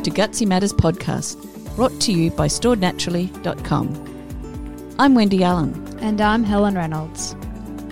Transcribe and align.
welcome 0.00 0.14
to 0.14 0.22
Gutsy 0.22 0.46
Matters 0.46 0.72
podcast, 0.72 1.76
brought 1.76 2.00
to 2.00 2.10
you 2.10 2.30
by 2.30 2.46
storednaturally.com. 2.46 4.94
I'm 4.98 5.14
Wendy 5.14 5.44
Allen. 5.44 5.74
And 6.00 6.22
I'm 6.22 6.42
Helen 6.42 6.74
Reynolds. 6.74 7.34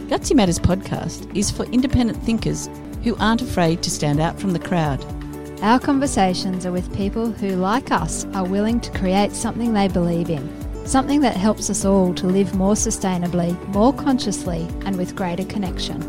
Gutsy 0.09 0.35
Matters 0.35 0.59
podcast 0.59 1.37
is 1.37 1.51
for 1.51 1.65
independent 1.65 2.23
thinkers 2.23 2.71
who 3.05 3.15
aren't 3.17 3.43
afraid 3.43 3.83
to 3.83 3.91
stand 3.91 4.21
out 4.21 4.41
from 4.41 4.55
the 4.55 4.59
crowd. 4.59 5.05
Our 5.61 5.79
conversations 5.79 6.65
are 6.65 6.73
with 6.73 6.97
people 6.97 7.31
who, 7.31 7.57
like 7.57 7.93
us, 7.93 8.25
are 8.33 8.47
willing 8.47 8.81
to 8.81 8.99
create 8.99 9.33
something 9.33 9.75
they 9.75 9.89
believe 9.89 10.31
in, 10.31 10.49
something 10.87 11.21
that 11.21 11.37
helps 11.37 11.69
us 11.69 11.85
all 11.85 12.15
to 12.15 12.27
live 12.27 12.55
more 12.55 12.73
sustainably, 12.73 13.53
more 13.69 13.93
consciously, 13.93 14.67
and 14.87 14.97
with 14.97 15.15
greater 15.15 15.45
connection. 15.45 16.01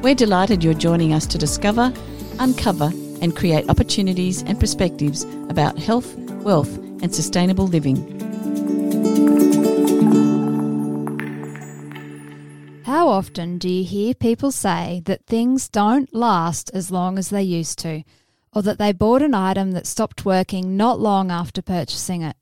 We're 0.00 0.14
delighted 0.14 0.62
you're 0.62 0.74
joining 0.74 1.12
us 1.12 1.26
to 1.26 1.38
discover, 1.38 1.92
uncover, 2.38 2.92
and 3.22 3.34
create 3.34 3.70
opportunities 3.70 4.42
and 4.42 4.60
perspectives 4.60 5.22
about 5.48 5.78
health, 5.78 6.14
wealth, 6.42 6.76
and 6.76 7.14
sustainable 7.14 7.66
living. 7.66 7.96
How 12.84 13.08
often 13.08 13.56
do 13.56 13.68
you 13.68 13.84
hear 13.84 14.12
people 14.12 14.52
say 14.52 15.00
that 15.06 15.24
things 15.26 15.68
don't 15.68 16.12
last 16.14 16.70
as 16.74 16.90
long 16.90 17.16
as 17.16 17.30
they 17.30 17.42
used 17.42 17.78
to, 17.78 18.02
or 18.52 18.60
that 18.62 18.78
they 18.78 18.92
bought 18.92 19.22
an 19.22 19.34
item 19.34 19.72
that 19.72 19.86
stopped 19.86 20.26
working 20.26 20.76
not 20.76 21.00
long 21.00 21.30
after 21.30 21.62
purchasing 21.62 22.22
it? 22.22 22.36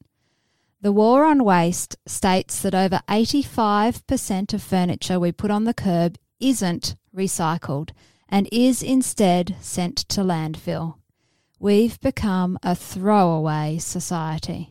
The 0.82 0.92
War 0.92 1.26
on 1.26 1.44
Waste 1.44 1.98
states 2.06 2.62
that 2.62 2.74
over 2.74 3.00
85% 3.06 4.54
of 4.54 4.62
furniture 4.62 5.20
we 5.20 5.30
put 5.30 5.50
on 5.50 5.64
the 5.64 5.74
curb 5.74 6.16
isn't 6.40 6.96
recycled 7.14 7.90
and 8.30 8.48
is 8.50 8.82
instead 8.82 9.56
sent 9.60 9.96
to 10.08 10.22
landfill. 10.22 10.94
We've 11.58 12.00
become 12.00 12.58
a 12.62 12.74
throwaway 12.74 13.78
society. 13.78 14.70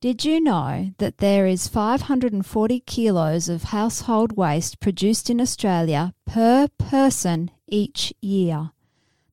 Did 0.00 0.24
you 0.24 0.40
know 0.40 0.92
that 0.98 1.18
there 1.18 1.46
is 1.46 1.68
540 1.68 2.80
kilos 2.80 3.48
of 3.48 3.64
household 3.64 4.36
waste 4.36 4.80
produced 4.80 5.30
in 5.30 5.40
Australia 5.40 6.12
per 6.26 6.68
person 6.76 7.50
each 7.68 8.12
year? 8.20 8.72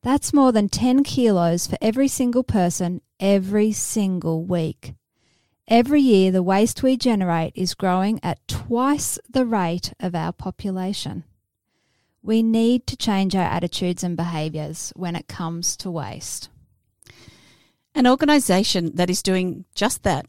That's 0.02 0.34
more 0.34 0.52
than 0.52 0.70
10 0.70 1.04
kilos 1.04 1.68
for 1.68 1.78
every 1.82 2.08
single 2.08 2.44
person 2.44 3.02
every 3.20 3.72
single 3.72 4.44
week. 4.44 4.94
Every 5.68 6.02
year, 6.02 6.32
the 6.32 6.42
waste 6.42 6.82
we 6.82 6.98
generate 6.98 7.52
is 7.56 7.76
growing 7.76 8.20
at 8.24 8.48
twice 8.48 9.20
the 9.30 9.46
rate 9.46 9.94
of 10.00 10.16
our 10.16 10.32
population. 10.32 11.26
We 12.22 12.44
need 12.44 12.86
to 12.88 12.98
change 12.98 13.36
our 13.36 13.44
attitudes 13.44 14.04
and 14.04 14.18
behaviours 14.18 14.92
when 14.96 15.16
it 15.16 15.28
comes 15.28 15.78
to 15.78 15.90
waste. 15.90 16.50
An 17.96 18.06
organisation 18.06 18.96
that 18.96 19.10
is 19.10 19.24
doing 19.24 19.66
just 19.74 20.04
that 20.04 20.26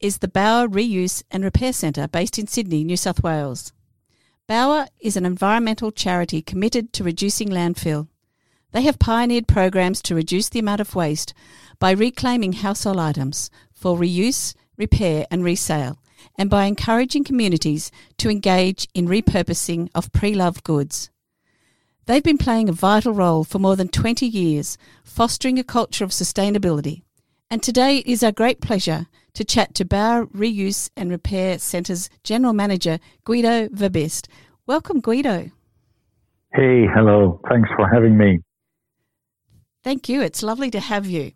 is 0.00 0.18
the 0.18 0.28
Bower 0.28 0.68
Reuse 0.68 1.22
and 1.30 1.44
Repair 1.44 1.72
Centre 1.72 2.08
based 2.08 2.38
in 2.38 2.46
Sydney, 2.46 2.84
New 2.84 2.96
South 2.96 3.22
Wales. 3.22 3.72
Bower 4.48 4.86
is 5.00 5.16
an 5.16 5.24
environmental 5.24 5.92
charity 5.92 6.42
committed 6.42 6.92
to 6.92 7.04
reducing 7.04 7.48
landfill. 7.48 8.08
They 8.72 8.82
have 8.82 8.98
pioneered 8.98 9.46
programs 9.46 10.02
to 10.02 10.14
reduce 10.14 10.48
the 10.48 10.58
amount 10.58 10.80
of 10.80 10.94
waste 10.94 11.32
by 11.78 11.92
reclaiming 11.92 12.54
household 12.54 12.98
items 12.98 13.50
for 13.72 13.96
reuse, 13.96 14.54
repair, 14.76 15.26
and 15.30 15.44
resale, 15.44 15.98
and 16.36 16.50
by 16.50 16.64
encouraging 16.64 17.24
communities 17.24 17.90
to 18.18 18.30
engage 18.30 18.88
in 18.94 19.06
repurposing 19.06 19.88
of 19.94 20.12
pre 20.12 20.34
loved 20.34 20.64
goods. 20.64 21.10
They've 22.06 22.22
been 22.22 22.38
playing 22.38 22.68
a 22.68 22.72
vital 22.72 23.12
role 23.12 23.44
for 23.44 23.60
more 23.60 23.76
than 23.76 23.88
20 23.88 24.26
years, 24.26 24.76
fostering 25.04 25.58
a 25.58 25.64
culture 25.64 26.02
of 26.02 26.10
sustainability. 26.10 27.02
And 27.48 27.62
today 27.62 27.98
it 27.98 28.06
is 28.06 28.24
our 28.24 28.32
great 28.32 28.60
pleasure 28.60 29.06
to 29.34 29.44
chat 29.44 29.74
to 29.76 29.84
Bower 29.84 30.26
Reuse 30.26 30.90
and 30.96 31.10
Repair 31.10 31.58
Centre's 31.60 32.10
General 32.24 32.54
Manager, 32.54 32.98
Guido 33.24 33.68
Verbist. 33.68 34.26
Welcome, 34.66 35.00
Guido. 35.00 35.50
Hey, 36.52 36.86
hello. 36.92 37.40
Thanks 37.48 37.70
for 37.76 37.88
having 37.88 38.18
me. 38.18 38.40
Thank 39.84 40.08
you. 40.08 40.22
It's 40.22 40.42
lovely 40.42 40.70
to 40.72 40.80
have 40.80 41.06
you. 41.06 41.32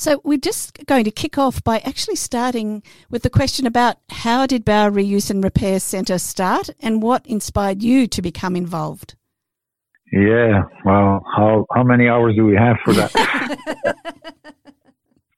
So 0.00 0.22
we're 0.24 0.38
just 0.38 0.86
going 0.86 1.04
to 1.04 1.10
kick 1.10 1.36
off 1.36 1.62
by 1.62 1.80
actually 1.80 2.16
starting 2.16 2.82
with 3.10 3.22
the 3.22 3.28
question 3.28 3.66
about 3.66 3.98
how 4.08 4.46
did 4.46 4.64
Bower 4.64 4.90
Reuse 4.90 5.30
and 5.30 5.44
Repair 5.44 5.78
Centre 5.78 6.16
start 6.16 6.70
and 6.80 7.02
what 7.02 7.26
inspired 7.26 7.82
you 7.82 8.06
to 8.06 8.22
become 8.22 8.56
involved? 8.56 9.14
Yeah, 10.10 10.62
well, 10.86 11.22
how 11.36 11.66
how 11.74 11.82
many 11.82 12.08
hours 12.08 12.34
do 12.34 12.46
we 12.46 12.56
have 12.56 12.76
for 12.82 12.94
that? 12.94 13.14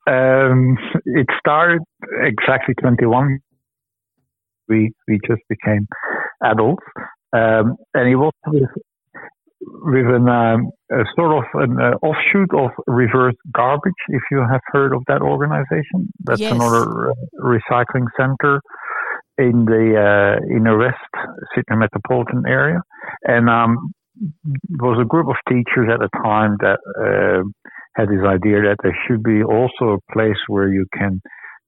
um, 0.06 0.78
it 1.06 1.26
started 1.40 1.80
exactly 2.22 2.74
21. 2.74 3.40
We 4.68 4.92
we 5.08 5.18
just 5.26 5.42
became 5.48 5.88
adults, 6.40 6.84
um, 7.32 7.78
and 7.94 8.08
it 8.08 8.14
was 8.14 8.32
with 9.64 10.06
an, 10.06 10.28
um, 10.28 10.70
a 10.90 11.04
sort 11.16 11.38
of 11.38 11.44
an 11.54 11.78
uh, 11.80 12.06
offshoot 12.06 12.52
of 12.54 12.70
reverse 12.86 13.34
garbage. 13.52 13.92
If 14.08 14.22
you 14.30 14.38
have 14.38 14.60
heard 14.66 14.92
of 14.94 15.02
that 15.08 15.22
organization, 15.22 16.12
that's 16.20 16.40
yes. 16.40 16.52
another 16.52 17.10
uh, 17.10 17.14
recycling 17.40 18.06
center 18.16 18.60
in 19.38 19.64
the 19.64 19.96
uh, 19.96 20.54
inner 20.54 20.78
west 20.78 20.96
Sydney 21.54 21.76
metropolitan 21.76 22.44
area, 22.46 22.80
and 23.24 23.48
um, 23.48 23.92
was 24.78 24.98
a 25.00 25.06
group 25.06 25.28
of 25.28 25.36
teachers 25.48 25.88
at 25.92 26.00
the 26.00 26.10
time 26.22 26.56
that 26.60 26.78
uh, 27.00 27.42
had 27.94 28.08
this 28.08 28.24
idea 28.26 28.62
that 28.62 28.76
there 28.82 28.96
should 29.06 29.22
be 29.22 29.42
also 29.42 29.96
a 29.96 30.12
place 30.12 30.38
where 30.48 30.68
you 30.68 30.86
can 30.92 31.20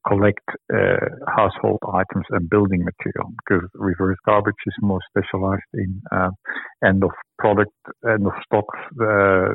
collect 0.06 0.47
uh, 0.72 0.97
household 1.37 1.78
items 1.92 2.25
and 2.31 2.48
building 2.48 2.84
material 2.84 3.32
because 3.38 3.69
reverse 3.75 4.16
garbage 4.26 4.54
is 4.66 4.75
more 4.81 5.00
specialized 5.09 5.62
in 5.75 6.00
uh, 6.12 6.31
end 6.84 7.03
of 7.03 7.10
product, 7.38 7.72
end 8.09 8.26
of 8.26 8.32
stock, 8.44 8.66
uh, 9.00 9.54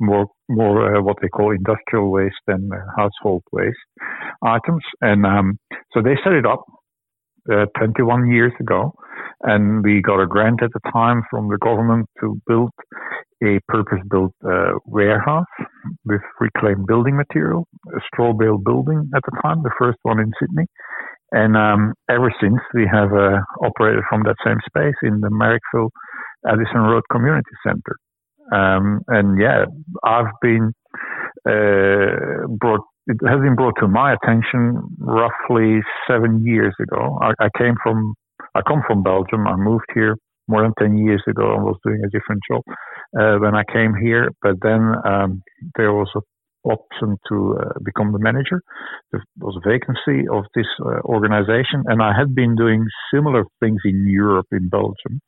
more 0.00 0.26
more 0.48 0.96
uh, 0.96 1.02
what 1.02 1.16
they 1.22 1.28
call 1.28 1.50
industrial 1.50 2.10
waste 2.10 2.42
than 2.46 2.70
uh, 2.72 2.78
household 2.96 3.42
waste 3.52 3.78
items. 4.44 4.82
And 5.00 5.24
um, 5.26 5.58
so 5.92 6.02
they 6.02 6.16
set 6.22 6.34
it 6.34 6.46
up 6.46 6.64
uh, 7.50 7.66
21 7.78 8.30
years 8.30 8.52
ago, 8.60 8.92
and 9.42 9.82
we 9.82 10.02
got 10.02 10.20
a 10.20 10.26
grant 10.26 10.62
at 10.62 10.70
the 10.72 10.90
time 10.92 11.22
from 11.30 11.48
the 11.48 11.58
government 11.58 12.06
to 12.20 12.40
build 12.46 12.70
a 13.42 13.58
purpose-built 13.66 14.32
warehouse 14.86 15.46
with 16.04 16.20
reclaimed 16.38 16.86
building 16.86 17.16
material, 17.16 17.66
a 17.96 18.00
straw 18.12 18.32
bale 18.32 18.58
building 18.58 19.10
at 19.14 19.22
the 19.24 19.36
time, 19.42 19.62
the 19.62 19.74
first 19.78 19.98
one 20.02 20.20
in 20.20 20.30
Sydney. 20.40 20.66
And 21.32 21.56
um, 21.56 21.94
ever 22.10 22.32
since, 22.40 22.60
we 22.74 22.86
have 22.92 23.12
uh, 23.12 23.40
operated 23.64 24.04
from 24.08 24.22
that 24.24 24.36
same 24.44 24.58
space 24.66 24.96
in 25.02 25.20
the 25.20 25.28
Marrickville 25.28 25.90
Addison 26.46 26.82
Road 26.82 27.04
Community 27.10 27.50
Center. 27.66 27.96
Um, 28.52 29.00
and 29.08 29.40
yeah, 29.40 29.64
I've 30.04 30.32
been 30.42 30.72
uh, 31.48 32.46
brought. 32.60 32.80
It 33.06 33.16
has 33.26 33.40
been 33.40 33.56
brought 33.56 33.74
to 33.80 33.88
my 33.88 34.14
attention 34.14 34.80
roughly 34.98 35.80
seven 36.08 36.44
years 36.44 36.74
ago. 36.80 37.18
I, 37.20 37.32
I 37.40 37.48
came 37.58 37.74
from. 37.82 38.14
I 38.54 38.60
come 38.68 38.82
from 38.86 39.02
Belgium. 39.02 39.46
I 39.46 39.56
moved 39.56 39.86
here 39.94 40.16
more 40.48 40.62
than 40.62 40.74
10 40.78 40.98
years 40.98 41.22
ago 41.28 41.54
and 41.54 41.64
was 41.64 41.78
doing 41.84 42.02
a 42.04 42.10
different 42.10 42.42
job 42.50 42.62
uh, 43.18 43.38
when 43.38 43.54
I 43.54 43.62
came 43.72 43.94
here. 43.94 44.28
But 44.42 44.56
then 44.62 44.92
um, 45.04 45.42
there 45.76 45.92
was 45.92 46.10
an 46.14 46.22
option 46.64 47.16
to 47.28 47.58
uh, 47.58 47.78
become 47.84 48.12
the 48.12 48.18
manager. 48.18 48.62
There 49.10 49.22
was 49.38 49.56
a 49.56 49.68
vacancy 49.68 50.28
of 50.28 50.44
this 50.54 50.66
uh, 50.80 51.00
organization, 51.04 51.84
and 51.86 52.02
I 52.02 52.12
had 52.16 52.34
been 52.34 52.54
doing 52.56 52.86
similar 53.12 53.44
things 53.60 53.80
in 53.84 54.06
Europe, 54.06 54.46
in 54.52 54.68
Belgium, 54.68 55.20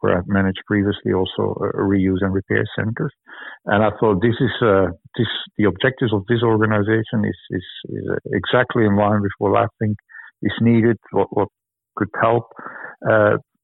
where 0.00 0.16
I've 0.16 0.28
managed 0.28 0.62
previously 0.66 1.12
also 1.12 1.58
uh, 1.60 1.76
reuse 1.76 2.22
and 2.22 2.32
repair 2.32 2.64
centers. 2.76 3.12
And 3.66 3.82
I 3.82 3.90
thought 3.98 4.22
this 4.22 4.38
is 4.40 4.54
uh, 4.62 4.86
this 5.16 5.28
the 5.56 5.64
objectives 5.64 6.12
of 6.12 6.24
this 6.28 6.42
organization 6.42 7.24
is 7.24 7.38
is, 7.50 7.66
is 7.90 8.04
uh, 8.10 8.16
exactly 8.32 8.84
in 8.84 8.96
line 8.96 9.22
with 9.22 9.32
what 9.38 9.58
I 9.58 9.66
think 9.80 9.96
is 10.42 10.54
needed, 10.60 10.96
what 11.10 11.28
what 11.30 11.48
could 11.96 12.10
help 12.20 12.44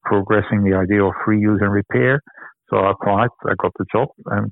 progressing 0.03 0.63
the 0.63 0.77
idea 0.77 1.03
of 1.03 1.13
reuse 1.27 1.61
and 1.61 1.71
repair. 1.71 2.21
So 2.69 2.77
I 2.77 2.91
applied, 2.91 3.29
I 3.45 3.53
got 3.57 3.71
the 3.77 3.85
job, 3.91 4.09
and 4.27 4.51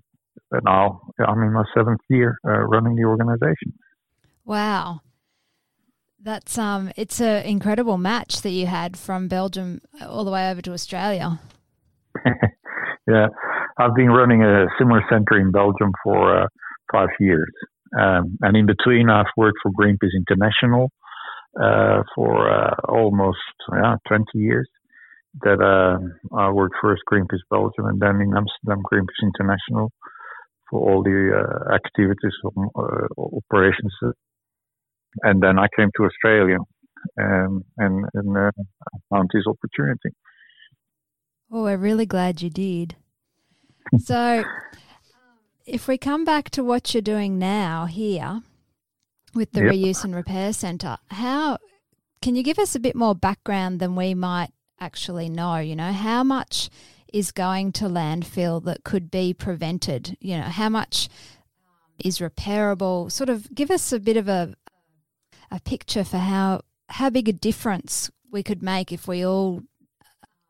now 0.63 1.01
I'm 1.19 1.41
in 1.43 1.53
my 1.53 1.63
seventh 1.75 2.01
year 2.09 2.37
uh, 2.45 2.59
running 2.59 2.95
the 2.95 3.03
organization. 3.03 3.73
Wow. 4.45 5.01
That's 6.21 6.57
um, 6.57 6.91
it's 6.95 7.19
an 7.19 7.45
incredible 7.45 7.97
match 7.97 8.41
that 8.43 8.51
you 8.51 8.65
had 8.65 8.95
from 8.95 9.27
Belgium 9.27 9.81
all 10.01 10.23
the 10.23 10.31
way 10.31 10.49
over 10.49 10.61
to 10.61 10.71
Australia. 10.71 11.39
yeah, 13.07 13.27
I've 13.77 13.93
been 13.93 14.09
running 14.09 14.41
a 14.41 14.67
similar 14.79 15.03
center 15.09 15.37
in 15.37 15.51
Belgium 15.51 15.91
for 16.01 16.43
uh, 16.43 16.47
five 16.93 17.09
years, 17.19 17.51
um, 17.99 18.37
and 18.41 18.55
in 18.55 18.65
between, 18.65 19.09
I've 19.09 19.25
worked 19.35 19.57
for 19.61 19.71
Greenpeace 19.71 20.15
International 20.15 20.91
uh, 21.61 22.03
for 22.15 22.49
uh, 22.49 22.75
almost 22.87 23.37
yeah, 23.71 23.95
20 24.07 24.25
years 24.35 24.69
that 25.41 25.59
uh, 25.61 25.99
I 26.35 26.51
worked 26.51 26.75
first 26.81 27.01
Greenpeace 27.11 27.43
Belgium 27.49 27.85
and 27.85 27.99
then 27.99 28.21
in 28.21 28.33
Amsterdam 28.35 28.81
Greenpeace 28.89 29.23
International 29.23 29.91
for 30.69 30.79
all 30.79 31.03
the 31.03 31.31
uh, 31.35 31.73
activities 31.73 32.33
uh, 32.45 33.07
operations. 33.17 33.93
And 35.21 35.41
then 35.41 35.59
I 35.59 35.67
came 35.77 35.89
to 35.97 36.05
Australia 36.05 36.57
um, 37.19 37.63
and, 37.77 38.05
and 38.13 38.37
uh, 38.37 38.51
found 39.09 39.29
this 39.33 39.43
opportunity. 39.47 40.09
Oh, 41.51 41.63
we're 41.63 41.77
really 41.77 42.05
glad 42.05 42.41
you 42.41 42.49
did. 42.49 42.95
so, 43.99 44.43
if 45.65 45.87
we 45.87 45.97
come 45.97 46.25
back 46.25 46.49
to 46.51 46.63
what 46.63 46.93
you're 46.93 47.01
doing 47.01 47.37
now 47.37 47.85
here 47.85 48.41
with 49.35 49.51
the 49.51 49.61
yep. 49.63 49.73
reuse 49.73 50.03
and 50.03 50.15
repair 50.15 50.53
centre, 50.53 50.97
how 51.09 51.57
can 52.21 52.35
you 52.35 52.43
give 52.43 52.59
us 52.59 52.75
a 52.75 52.79
bit 52.79 52.95
more 52.95 53.13
background 53.13 53.79
than 53.79 53.95
we 53.95 54.13
might 54.13 54.49
actually 54.79 55.29
know? 55.29 55.57
You 55.57 55.75
know, 55.75 55.91
how 55.91 56.23
much 56.23 56.69
is 57.13 57.31
going 57.31 57.71
to 57.73 57.85
landfill 57.85 58.63
that 58.65 58.83
could 58.83 59.09
be 59.09 59.33
prevented? 59.33 60.17
You 60.19 60.37
know, 60.37 60.43
how 60.43 60.69
much 60.69 61.07
is 62.03 62.19
repairable? 62.19 63.11
Sort 63.11 63.29
of 63.29 63.53
give 63.53 63.71
us 63.71 63.93
a 63.93 63.99
bit 63.99 64.17
of 64.17 64.27
a 64.27 64.55
a 65.51 65.59
picture 65.59 66.03
for 66.03 66.17
how 66.17 66.61
how 66.89 67.09
big 67.09 67.29
a 67.29 67.33
difference 67.33 68.11
we 68.31 68.43
could 68.43 68.63
make 68.63 68.91
if 68.91 69.07
we 69.07 69.25
all 69.25 69.61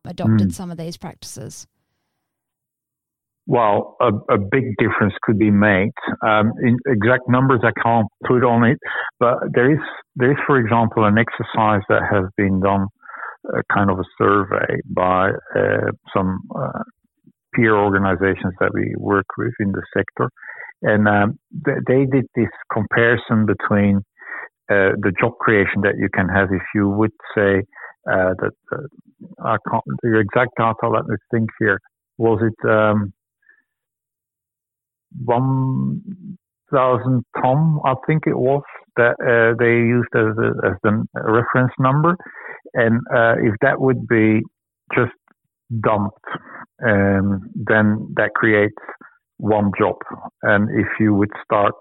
adopted 0.06 0.50
mm. 0.50 0.54
some 0.54 0.72
of 0.72 0.78
these 0.78 0.98
practices. 0.98 1.68
Well, 3.46 3.98
a, 4.00 4.12
a 4.34 4.38
big 4.38 4.64
difference 4.78 5.14
could 5.22 5.38
be 5.38 5.52
made. 5.52 5.92
Um, 6.26 6.54
in 6.62 6.78
exact 6.88 7.28
numbers 7.28 7.60
I 7.64 7.72
can't 7.82 8.08
put 8.26 8.44
on 8.44 8.64
it, 8.64 8.80
but 9.20 9.40
there 9.54 9.72
is 9.72 9.80
there 10.16 10.32
is, 10.32 10.38
for 10.48 10.58
example, 10.58 11.04
an 11.06 11.18
exercise 11.18 11.82
that 11.90 12.04
has 12.10 12.24
been 12.38 12.62
done 12.62 12.88
a 13.50 13.62
kind 13.74 13.90
of 13.90 14.00
a 14.00 14.04
survey 14.18 14.80
by 14.86 15.32
uh, 15.56 15.92
some 16.16 16.40
uh, 16.56 16.84
peer 17.54 17.76
organizations 17.76 18.54
that 18.60 18.74
we 18.74 18.94
work 18.98 19.26
with 19.38 19.54
in 19.60 19.72
the 19.72 19.84
sector. 19.96 20.30
And 20.82 21.08
um, 21.08 21.40
they 21.52 22.06
did 22.06 22.26
this 22.36 22.50
comparison 22.72 23.46
between 23.46 23.98
uh, 24.70 24.96
the 25.02 25.14
job 25.20 25.38
creation 25.40 25.82
that 25.84 25.98
you 25.98 26.10
can 26.14 26.28
have 26.30 26.50
if 26.52 26.62
you 26.74 26.90
would 26.90 27.12
say 27.36 27.64
uh, 28.10 28.34
that 28.40 28.52
uh, 28.72 28.78
I 29.44 29.58
can't, 29.70 29.84
the 30.02 30.20
exact 30.20 30.52
data, 30.58 30.90
let 30.90 31.06
me 31.06 31.16
think 31.32 31.50
here. 31.60 31.80
Was 32.18 32.42
it 32.42 32.70
um, 32.70 33.14
1,000 35.26 37.24
ton, 37.42 37.80
I 37.86 37.94
think 38.08 38.24
it 38.28 38.38
was, 38.38 38.64
that 38.98 39.16
uh, 39.22 39.56
they 39.58 39.74
used 39.74 40.10
as, 40.16 40.38
a, 40.38 40.68
as 40.68 40.78
the 40.84 41.06
reference 41.24 41.72
number? 41.80 42.16
And 42.74 43.02
uh, 43.14 43.36
if 43.44 43.56
that 43.62 43.80
would 43.80 44.08
be 44.08 44.42
just 44.96 45.14
dumped, 45.84 46.26
um, 46.86 47.50
then 47.56 48.14
that 48.16 48.32
creates 48.36 48.76
one 49.38 49.72
job. 49.80 49.96
And 50.42 50.70
if 50.72 50.88
you 51.00 51.14
would 51.14 51.32
start 51.44 51.74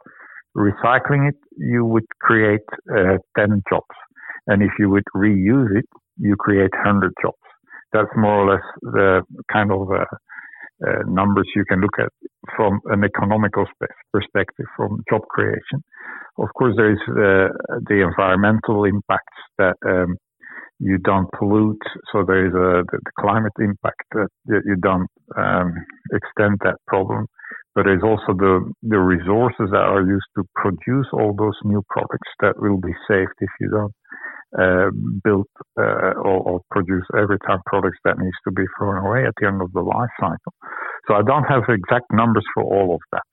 recycling 0.57 1.29
it, 1.29 1.37
you 1.57 1.85
would 1.85 2.07
create 2.21 2.67
uh, 2.91 3.19
10 3.39 3.63
jobs. 3.71 3.97
And 4.47 4.63
if 4.63 4.71
you 4.79 4.91
would 4.91 5.05
reuse 5.15 5.77
it, 5.77 5.87
you 6.19 6.37
create 6.37 6.73
100 6.85 7.13
jobs. 7.23 7.37
That's 7.93 8.09
more 8.17 8.35
or 8.43 8.53
less 8.53 8.65
the 8.83 9.23
kind 9.53 9.71
of 9.71 9.91
uh, 9.91 10.05
uh, 10.87 11.03
numbers 11.07 11.49
you 11.55 11.65
can 11.65 11.81
look 11.81 11.95
at 11.99 12.09
from 12.57 12.81
an 12.87 13.05
economical 13.05 13.65
perspective, 14.13 14.67
from 14.77 15.03
job 15.11 15.23
creation. 15.29 15.83
Of 16.39 16.49
course, 16.59 16.75
there 16.77 16.93
is 16.93 16.99
uh, 17.09 17.53
the 17.89 18.03
environmental 18.09 18.85
impacts 18.85 19.39
that 19.59 19.77
um, 19.87 20.17
you 20.83 20.99
don't 20.99 21.31
pollute. 21.39 21.83
So 22.13 22.25
there 22.27 22.47
is 22.47 22.53
a 22.53 22.83
the, 22.91 22.99
the 23.05 23.13
climate 23.21 23.53
impact 23.59 24.03
that, 24.13 24.29
that 24.47 24.63
you 24.67 24.77
don't 24.77 25.09
um, 25.37 25.75
extend 26.13 26.59
that 26.65 26.77
problem. 26.87 27.27
But 27.75 27.85
there's 27.85 28.03
also 28.03 28.35
the 28.37 28.71
the 28.83 28.99
resources 28.99 29.71
that 29.71 29.87
are 29.95 30.05
used 30.05 30.31
to 30.37 30.45
produce 30.55 31.07
all 31.13 31.35
those 31.39 31.57
new 31.65 31.83
products 31.89 32.29
that 32.41 32.61
will 32.61 32.79
be 32.79 32.93
saved 33.09 33.33
if 33.41 33.51
you 33.61 33.71
don't 33.71 33.95
uh, 34.59 34.91
build 35.25 35.47
uh, 35.81 36.13
or, 36.21 36.45
or, 36.45 36.61
produce 36.71 37.07
every 37.17 37.39
time 37.47 37.61
products 37.65 37.97
that 38.05 38.19
needs 38.19 38.37
to 38.45 38.53
be 38.53 38.65
thrown 38.77 39.01
away 39.01 39.25
at 39.25 39.33
the 39.41 39.47
end 39.47 39.63
of 39.63 39.73
the 39.73 39.81
life 39.81 40.13
cycle. 40.21 40.53
So 41.09 41.15
I 41.15 41.23
don't 41.23 41.45
have 41.45 41.63
exact 41.69 42.13
numbers 42.13 42.45
for 42.53 42.63
all 42.63 42.95
of 42.95 43.01
that. 43.13 43.25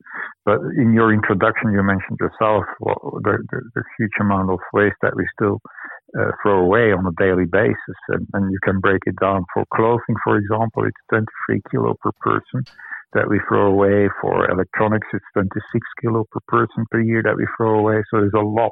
But 0.45 0.59
in 0.77 0.93
your 0.93 1.13
introduction, 1.13 1.73
you 1.73 1.83
mentioned 1.83 2.19
yourself 2.21 2.63
well, 2.79 3.19
the, 3.21 3.37
the, 3.51 3.59
the, 3.75 3.83
huge 3.97 4.15
amount 4.21 4.49
of 4.49 4.59
waste 4.71 4.95
that 5.01 5.15
we 5.15 5.27
still 5.35 5.59
uh, 6.17 6.31
throw 6.41 6.59
away 6.61 6.91
on 6.91 7.06
a 7.06 7.21
daily 7.21 7.45
basis. 7.45 8.00
And, 8.09 8.27
and, 8.33 8.51
you 8.51 8.59
can 8.63 8.79
break 8.79 9.01
it 9.06 9.15
down 9.19 9.45
for 9.53 9.65
clothing, 9.73 10.15
for 10.23 10.38
example, 10.38 10.85
it's 10.85 10.97
23 11.09 11.61
kilo 11.71 11.95
per 12.01 12.11
person 12.21 12.63
that 13.13 13.29
we 13.29 13.39
throw 13.47 13.67
away. 13.67 14.09
For 14.21 14.50
electronics, 14.50 15.07
it's 15.13 15.25
26 15.33 15.61
kilo 16.01 16.25
per 16.31 16.39
person 16.47 16.85
per 16.91 17.01
year 17.01 17.21
that 17.23 17.38
we 17.38 17.45
throw 17.57 17.79
away. 17.79 18.03
So 18.09 18.21
there's 18.21 18.33
a 18.35 18.39
lot. 18.39 18.71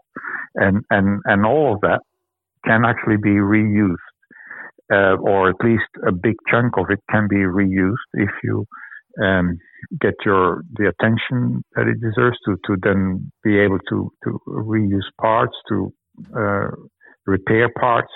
And, 0.56 0.84
and, 0.89 1.22
and 1.25 1.45
all 1.45 1.74
of 1.75 1.81
that 1.81 2.01
can 2.66 2.86
actually 2.86 3.18
be 3.18 3.38
reused. 3.38 3.95
Uh, 4.89 5.18
or 5.19 5.50
at 5.50 5.56
least 5.66 5.84
a 6.07 6.13
big 6.13 6.36
chunk 6.50 6.78
of 6.78 6.86
it 6.89 7.00
can 7.12 7.28
be 7.30 7.36
reused 7.44 8.07
if 8.13 8.30
you 8.42 8.66
um, 9.22 9.57
get 10.00 10.13
your 10.25 10.62
the 10.78 10.88
attention 10.88 11.62
that 11.75 11.88
it 11.88 12.00
deserves 12.00 12.38
to 12.45 12.56
to 12.66 12.78
then 12.81 13.30
be 13.44 13.60
able 13.60 13.80
to 13.89 14.10
to 14.24 14.39
reuse 14.48 15.10
parts 15.19 15.56
to 15.68 15.92
uh, 16.36 16.69
repair 17.27 17.69
parts. 17.79 18.12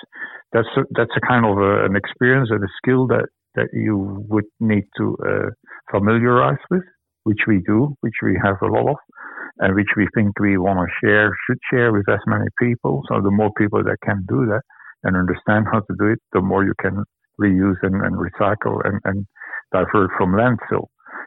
That's 0.52 0.68
a, 0.76 0.82
that's 0.96 1.12
a 1.16 1.26
kind 1.26 1.46
of 1.46 1.58
a, 1.58 1.84
an 1.84 1.96
experience 1.96 2.48
and 2.50 2.62
a 2.64 2.72
skill 2.78 3.06
that 3.08 3.26
that 3.54 3.68
you 3.72 4.24
would 4.28 4.48
need 4.60 4.84
to 4.96 5.16
uh, 5.26 5.50
familiarize 5.90 6.62
with, 6.70 6.82
which 7.24 7.40
we 7.46 7.60
do, 7.66 7.94
which 8.00 8.14
we 8.22 8.38
have 8.42 8.56
a 8.62 8.66
lot 8.66 8.88
of, 8.88 8.96
and 9.58 9.74
which 9.74 9.92
we 9.96 10.06
think 10.14 10.40
we 10.40 10.56
want 10.56 10.78
to 10.78 11.06
share, 11.06 11.30
should 11.46 11.58
share 11.70 11.92
with 11.92 12.08
as 12.08 12.20
many 12.26 12.46
people. 12.58 13.02
So 13.08 13.20
the 13.20 13.30
more 13.30 13.50
people 13.58 13.84
that 13.84 13.98
can 14.02 14.24
do 14.26 14.46
that 14.46 14.62
and 15.04 15.16
understand 15.16 15.66
how 15.70 15.80
to 15.80 15.94
do 15.98 16.06
it, 16.06 16.18
the 16.32 16.40
more 16.40 16.64
you 16.64 16.72
can 16.80 17.04
reuse 17.38 17.76
and, 17.82 17.96
and 18.02 18.16
recycle 18.16 18.80
and, 18.84 19.00
and 19.04 19.26
divert 19.72 20.10
from 20.16 20.32
landfill. 20.32 20.86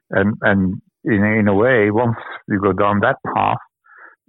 And 0.10 0.34
and 0.42 0.82
in 1.04 1.24
in 1.24 1.48
a 1.48 1.54
way, 1.54 1.92
once 1.92 2.18
you 2.48 2.60
go 2.60 2.74
down 2.74 3.00
that 3.02 3.18
path, 3.36 3.58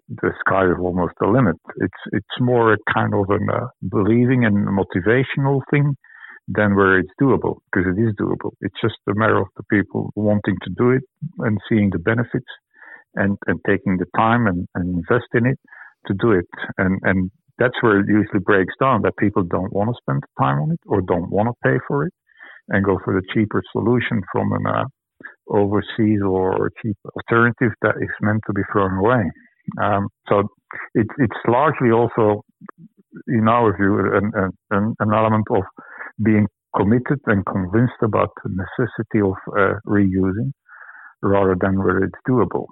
the 0.08 0.32
sky 0.40 0.66
is 0.66 0.76
almost 0.80 1.14
the 1.20 1.26
limit. 1.26 1.56
It's 1.76 2.02
it's 2.12 2.36
more 2.40 2.72
a 2.74 2.78
kind 2.92 3.14
of 3.14 3.26
a 3.30 3.40
uh, 3.52 3.66
believing 3.90 4.44
and 4.44 4.66
motivational 4.68 5.60
thing 5.70 5.96
than 6.48 6.76
where 6.76 6.98
it's 6.98 7.10
doable 7.20 7.56
because 7.72 7.88
it 7.96 8.00
is 8.00 8.14
doable. 8.20 8.52
It's 8.60 8.80
just 8.80 8.96
a 9.08 9.14
matter 9.14 9.38
of 9.38 9.48
the 9.56 9.64
people 9.70 10.10
wanting 10.14 10.56
to 10.62 10.70
do 10.78 10.90
it 10.90 11.02
and 11.40 11.58
seeing 11.68 11.90
the 11.90 11.98
benefits 11.98 12.46
and, 13.16 13.36
and 13.46 13.58
taking 13.66 13.96
the 13.96 14.06
time 14.16 14.46
and, 14.46 14.66
and 14.75 14.96
invest 14.96 15.26
in 15.34 15.46
it 15.46 15.58
to 16.06 16.14
do 16.20 16.32
it. 16.32 16.46
And 16.78 17.00
and 17.02 17.30
that's 17.58 17.75
where 17.80 18.00
it 18.00 18.06
usually 18.08 18.40
breaks 18.40 18.75
down 18.80 19.02
that 19.02 19.16
people 19.18 19.42
don't 19.42 19.72
want 19.72 19.90
to 19.90 19.94
spend 20.02 20.22
the 20.22 20.42
time 20.42 20.60
on 20.60 20.70
it 20.72 20.80
or 20.86 21.00
don't 21.00 21.30
want 21.30 21.48
to 21.48 21.54
pay 21.68 21.78
for 21.88 22.04
it 22.06 22.12
and 22.68 22.84
go 22.84 22.98
for 23.04 23.14
the 23.14 23.26
cheaper 23.34 23.62
solution 23.72 24.20
from 24.32 24.52
an 24.52 24.66
uh, 24.66 24.84
overseas 25.48 26.20
or 26.22 26.70
cheap 26.82 26.96
alternative 27.16 27.72
that 27.82 27.94
is 28.00 28.10
meant 28.20 28.42
to 28.46 28.52
be 28.52 28.62
thrown 28.72 28.98
away. 28.98 29.30
Um, 29.80 30.08
so 30.28 30.49
it, 30.94 31.06
it's 31.18 31.40
largely 31.49 31.90
also, 31.90 32.44
in 33.28 33.49
our 33.49 33.76
view, 33.76 33.99
an, 33.99 34.52
an, 34.70 34.94
an, 34.99 35.12
element 35.12 35.46
of 35.50 35.62
being 36.23 36.46
committed 36.76 37.20
and 37.26 37.44
convinced 37.46 38.00
about 38.02 38.30
the 38.44 38.50
necessity 38.50 39.20
of 39.20 39.35
uh, 39.56 39.75
reusing 39.87 40.52
rather 41.23 41.56
than 41.61 41.78
whether 41.78 42.04
it's 42.04 42.20
doable. 42.28 42.66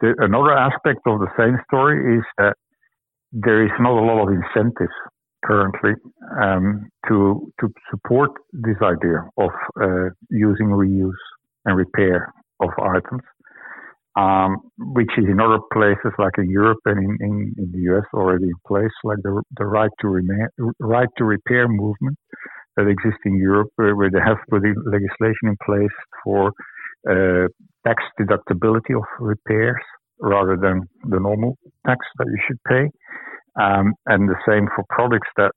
The, 0.00 0.14
another 0.18 0.56
aspect 0.56 1.00
of 1.06 1.20
the 1.20 1.30
same 1.38 1.58
story 1.68 2.18
is 2.18 2.24
that 2.38 2.56
there 3.32 3.64
is 3.64 3.72
not 3.80 3.98
a 3.98 4.04
lot 4.04 4.22
of 4.22 4.34
incentives 4.34 4.92
currently 5.44 5.92
um, 6.40 6.88
to 7.08 7.52
to 7.60 7.68
support 7.90 8.30
this 8.52 8.76
idea 8.82 9.28
of 9.36 9.50
uh, 9.80 10.08
using 10.30 10.66
reuse 10.66 11.12
and 11.64 11.76
repair 11.76 12.32
of 12.60 12.70
items, 12.80 13.22
um, 14.16 14.56
which 14.78 15.10
is 15.18 15.24
in 15.28 15.40
other 15.40 15.58
places 15.72 16.12
like 16.18 16.38
in 16.38 16.48
Europe 16.48 16.78
and 16.84 16.98
in, 16.98 17.16
in, 17.20 17.54
in, 17.58 17.72
the 17.72 17.94
US 17.94 18.04
already 18.14 18.44
in 18.44 18.60
place, 18.66 18.92
like 19.02 19.18
the 19.22 19.42
the 19.56 19.66
right 19.66 19.90
to 20.00 20.08
remain, 20.08 20.46
right 20.78 21.08
to 21.18 21.24
repair 21.24 21.66
movement 21.68 22.16
that 22.76 22.86
exists 22.86 23.20
in 23.24 23.36
Europe, 23.36 23.68
where, 23.76 23.94
where 23.96 24.10
they 24.10 24.22
have 24.24 24.38
put 24.50 24.62
legislation 24.62 25.44
in 25.52 25.56
place 25.64 25.96
for 26.22 26.52
uh, 27.08 27.48
tax 27.86 28.02
deductibility 28.20 28.96
of 28.96 29.04
repairs 29.20 29.82
rather 30.20 30.56
than 30.56 30.82
the 31.10 31.20
normal 31.20 31.56
tax 31.86 32.00
that 32.18 32.26
you 32.26 32.38
should 32.46 32.58
pay. 32.68 32.90
Um, 33.60 33.94
and 34.06 34.28
the 34.28 34.38
same 34.48 34.66
for 34.74 34.84
products 34.88 35.28
that 35.36 35.52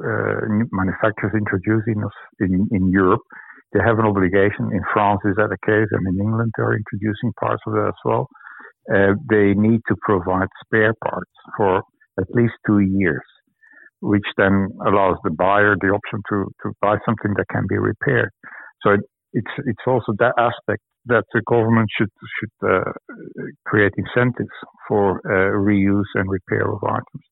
uh, 0.00 0.66
manufacturers 0.70 1.32
introduce 1.34 1.82
in, 1.86 2.02
in, 2.40 2.68
in 2.70 2.90
Europe. 2.90 3.22
They 3.72 3.80
have 3.84 3.98
an 3.98 4.06
obligation. 4.06 4.70
In 4.72 4.82
France, 4.92 5.20
is 5.24 5.36
that 5.36 5.50
the 5.50 5.60
case? 5.66 5.88
And 5.92 6.06
in 6.08 6.20
England, 6.24 6.52
they're 6.56 6.76
introducing 6.76 7.32
parts 7.38 7.62
of 7.66 7.74
that 7.74 7.88
as 7.88 8.00
well. 8.04 8.28
Uh, 8.92 9.12
they 9.30 9.52
need 9.54 9.80
to 9.88 9.94
provide 10.02 10.48
spare 10.64 10.94
parts 11.04 11.30
for 11.56 11.82
at 12.18 12.26
least 12.30 12.54
two 12.66 12.80
years, 12.80 13.22
which 14.00 14.24
then 14.38 14.68
allows 14.86 15.16
the 15.24 15.30
buyer 15.30 15.76
the 15.80 15.88
option 15.88 16.20
to, 16.30 16.46
to 16.62 16.72
buy 16.80 16.96
something 17.04 17.32
that 17.36 17.46
can 17.52 17.64
be 17.68 17.76
repaired. 17.76 18.30
So 18.82 18.92
it, 18.92 19.00
it's 19.34 19.54
it's 19.66 19.86
also 19.86 20.12
that 20.18 20.34
aspect 20.38 20.82
that 21.06 21.24
the 21.34 21.42
government 21.48 21.88
should 21.98 22.08
should 22.40 22.68
uh, 22.70 22.92
create 23.66 23.92
incentives 23.98 24.56
for 24.88 25.20
uh, 25.26 25.52
reuse 25.58 26.10
and 26.14 26.28
repair 26.30 26.70
of 26.72 26.82
items. 26.84 27.24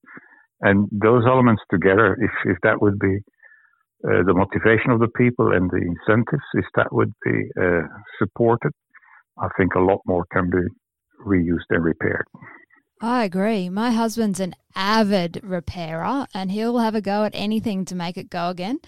And 0.61 0.88
those 0.93 1.25
elements 1.26 1.62
together, 1.71 2.16
if 2.21 2.31
if 2.45 2.59
that 2.62 2.83
would 2.83 2.99
be 2.99 3.19
uh, 4.04 4.22
the 4.26 4.34
motivation 4.34 4.90
of 4.90 5.00
the 5.00 5.08
people 5.08 5.52
and 5.52 5.70
the 5.70 5.78
incentives, 5.78 6.44
if 6.54 6.66
that 6.74 6.92
would 6.92 7.12
be 7.24 7.48
uh, 7.60 7.82
supported, 8.18 8.72
I 9.38 9.48
think 9.56 9.74
a 9.74 9.80
lot 9.80 10.00
more 10.06 10.24
can 10.32 10.50
be 10.50 10.62
reused 11.24 11.70
and 11.70 11.84
repaired. 11.84 12.26
I 13.00 13.24
agree. 13.24 13.68
My 13.68 13.90
husband's 13.90 14.40
an 14.40 14.54
avid 14.74 15.40
repairer 15.42 16.26
and 16.32 16.50
he'll 16.50 16.78
have 16.78 16.94
a 16.94 17.02
go 17.02 17.24
at 17.24 17.32
anything 17.34 17.84
to 17.86 17.94
make 17.94 18.16
it 18.16 18.30
go 18.30 18.48
again. 18.48 18.80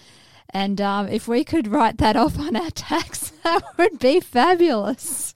And 0.51 0.81
um, 0.81 1.07
if 1.07 1.27
we 1.27 1.43
could 1.43 1.67
write 1.67 1.99
that 1.99 2.15
off 2.15 2.39
on 2.39 2.55
our 2.55 2.69
tax, 2.73 3.31
that 3.43 3.61
would 3.77 3.99
be 3.99 4.19
fabulous. 4.19 5.35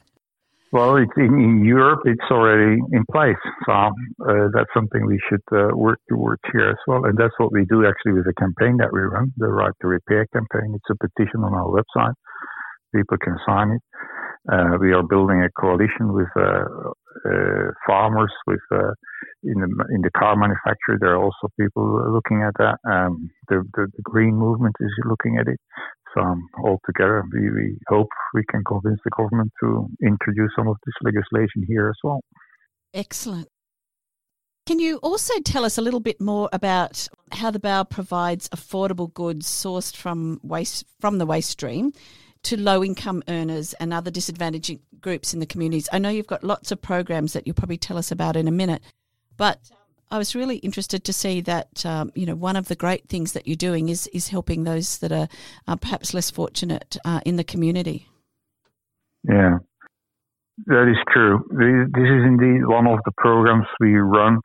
Well, 0.73 0.95
in, 0.95 1.07
in, 1.17 1.63
Europe, 1.63 2.01
it's 2.05 2.31
already 2.31 2.81
in 2.91 3.05
place. 3.11 3.37
So 3.67 3.71
uh, 3.71 4.49
that's 4.55 4.73
something 4.73 5.05
we 5.05 5.21
should 5.29 5.45
uh, 5.53 5.69
work 5.77 5.99
towards 6.09 6.41
here 6.51 6.67
as 6.67 6.81
well. 6.87 7.05
And 7.05 7.15
that's 7.15 7.33
what 7.37 7.53
we 7.53 7.63
do 7.65 7.85
actually 7.85 8.13
with 8.13 8.25
the 8.25 8.33
campaign 8.33 8.77
that 8.77 8.91
we 8.91 9.01
run, 9.01 9.31
the 9.37 9.49
Right 9.49 9.71
to 9.81 9.87
Repair 9.87 10.25
campaign. 10.33 10.73
It's 10.73 10.89
a 10.89 10.97
petition 10.97 11.45
on 11.45 11.53
our 11.53 11.69
website. 11.69 12.13
People 12.95 13.17
can 13.23 13.37
sign 13.45 13.69
it. 13.77 13.81
Uh, 14.51 14.77
we 14.79 14.91
are 14.91 15.03
building 15.03 15.41
a 15.41 15.49
coalition 15.59 16.11
with 16.11 16.27
uh, 16.35 16.65
uh, 17.25 17.71
farmers, 17.87 18.31
with 18.45 18.59
uh, 18.71 18.91
in 19.43 19.55
the 19.61 19.85
in 19.95 20.01
the 20.01 20.11
car 20.17 20.35
manufacturer. 20.35 20.97
There 20.99 21.13
are 21.15 21.23
also 21.23 21.47
people 21.57 22.11
looking 22.11 22.43
at 22.43 22.53
that. 22.57 22.77
Um, 22.85 23.29
the, 23.47 23.63
the, 23.73 23.87
the 23.95 24.01
green 24.03 24.35
movement 24.35 24.75
is 24.81 24.91
looking 25.05 25.37
at 25.37 25.47
it. 25.47 25.59
So 26.13 26.21
um, 26.21 26.47
altogether, 26.63 27.23
we, 27.31 27.49
we 27.51 27.77
hope 27.87 28.09
we 28.33 28.43
can 28.49 28.63
convince 28.65 28.99
the 29.03 29.11
government 29.17 29.51
to 29.61 29.87
introduce 30.03 30.51
some 30.57 30.67
of 30.67 30.75
this 30.85 30.93
legislation 31.01 31.63
here 31.67 31.89
as 31.89 31.97
well. 32.03 32.19
Excellent. 32.93 33.47
Can 34.65 34.79
you 34.79 34.97
also 34.97 35.33
tell 35.41 35.65
us 35.65 35.77
a 35.77 35.81
little 35.81 35.99
bit 35.99 36.21
more 36.21 36.49
about 36.53 37.07
how 37.31 37.51
the 37.51 37.59
Bower 37.59 37.83
provides 37.83 38.47
affordable 38.49 39.13
goods 39.13 39.47
sourced 39.47 39.95
from 39.95 40.39
waste 40.43 40.85
from 40.99 41.17
the 41.17 41.25
waste 41.25 41.49
stream 41.49 41.93
to 42.43 42.59
low 42.59 42.83
income 42.83 43.23
earners 43.27 43.73
and 43.73 43.93
other 43.93 44.11
disadvantaged 44.11 44.79
groups 45.01 45.33
in 45.33 45.39
the 45.39 45.45
communities? 45.45 45.89
I 45.91 45.99
know 45.99 46.09
you've 46.09 46.27
got 46.27 46.43
lots 46.43 46.71
of 46.71 46.81
programs 46.81 47.33
that 47.33 47.47
you'll 47.47 47.55
probably 47.55 47.77
tell 47.77 47.97
us 47.97 48.11
about 48.11 48.35
in 48.35 48.47
a 48.47 48.51
minute, 48.51 48.81
but 49.37 49.59
I 50.11 50.17
was 50.17 50.35
really 50.35 50.57
interested 50.57 51.03
to 51.05 51.13
see 51.13 51.41
that 51.41 51.85
um, 51.85 52.11
you 52.13 52.25
know 52.25 52.35
one 52.35 52.55
of 52.55 52.67
the 52.67 52.75
great 52.75 53.09
things 53.09 53.33
that 53.33 53.47
you're 53.47 53.55
doing 53.55 53.89
is 53.89 54.07
is 54.07 54.27
helping 54.27 54.63
those 54.63 54.99
that 54.99 55.11
are 55.11 55.27
uh, 55.67 55.75
perhaps 55.75 56.13
less 56.13 56.29
fortunate 56.29 56.97
uh, 57.03 57.21
in 57.25 57.35
the 57.35 57.43
community. 57.43 58.07
Yeah, 59.27 59.57
that 60.67 60.87
is 60.87 60.97
true. 61.11 61.43
This 61.49 62.09
is 62.09 62.23
indeed 62.25 62.65
one 62.65 62.85
of 62.85 62.99
the 63.05 63.11
programs 63.17 63.65
we 63.79 63.95
run, 63.95 64.39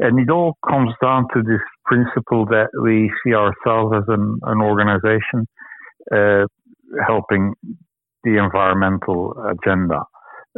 and 0.00 0.18
it 0.18 0.28
all 0.28 0.56
comes 0.68 0.92
down 1.00 1.28
to 1.34 1.42
this 1.42 1.60
principle 1.84 2.44
that 2.46 2.70
we 2.82 3.12
see 3.22 3.34
ourselves 3.34 3.94
as 3.96 4.04
an, 4.08 4.40
an 4.42 4.60
organization 4.60 5.46
uh, 6.10 6.46
helping 7.06 7.54
the 8.24 8.38
environmental 8.42 9.34
agenda, 9.50 10.00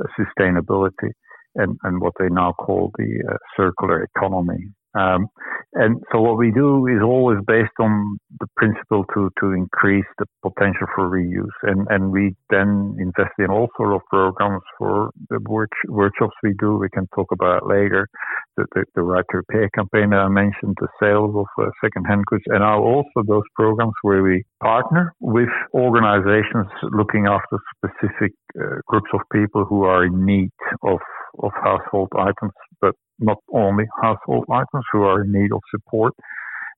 uh, 0.00 0.04
sustainability, 0.18 1.10
and, 1.56 1.76
and 1.84 2.00
what 2.00 2.12
they 2.18 2.28
now 2.30 2.52
call 2.52 2.90
the 2.98 3.22
uh, 3.30 3.36
circular 3.56 4.02
economy. 4.16 4.68
Um, 4.94 5.28
and 5.74 6.00
so 6.12 6.20
what 6.20 6.38
we 6.38 6.52
do 6.52 6.86
is 6.86 7.02
always 7.02 7.38
based 7.46 7.74
on 7.80 8.16
the 8.38 8.46
principle 8.56 9.04
to, 9.12 9.30
to 9.40 9.52
increase 9.52 10.06
the 10.18 10.26
potential 10.42 10.86
for 10.94 11.10
reuse. 11.10 11.50
And, 11.62 11.86
and 11.90 12.12
we 12.12 12.36
then 12.50 12.96
invest 12.98 13.34
in 13.38 13.50
all 13.50 13.68
sort 13.76 13.94
of 13.94 14.02
programs 14.08 14.62
for 14.78 15.10
the 15.30 15.40
work, 15.48 15.70
workshops 15.88 16.34
we 16.44 16.54
do. 16.60 16.76
We 16.76 16.90
can 16.90 17.08
talk 17.14 17.26
about 17.32 17.66
later 17.66 18.08
the, 18.56 18.66
the, 18.74 18.84
the 18.94 19.02
right 19.02 19.24
to 19.32 19.38
repair 19.38 19.68
campaign 19.74 20.10
that 20.10 20.20
I 20.20 20.28
mentioned, 20.28 20.76
the 20.80 20.88
sales 21.02 21.34
of 21.34 21.46
uh, 21.60 21.70
second-hand 21.82 22.24
goods, 22.26 22.44
and 22.46 22.60
now 22.60 22.80
also 22.80 23.26
those 23.26 23.42
programs 23.56 23.94
where 24.02 24.22
we 24.22 24.44
partner 24.62 25.12
with 25.20 25.48
organizations 25.74 26.70
looking 26.82 27.26
after 27.26 27.58
specific 27.76 28.32
uh, 28.60 28.76
groups 28.86 29.10
of 29.12 29.20
people 29.32 29.64
who 29.64 29.82
are 29.82 30.04
in 30.04 30.24
need 30.24 30.50
of 30.84 30.98
of 31.40 31.52
household 31.62 32.08
items, 32.18 32.52
but 32.80 32.94
not 33.18 33.38
only 33.52 33.84
household 34.02 34.44
items 34.50 34.84
who 34.92 35.02
are 35.02 35.22
in 35.22 35.32
need 35.32 35.52
of 35.52 35.60
support. 35.70 36.12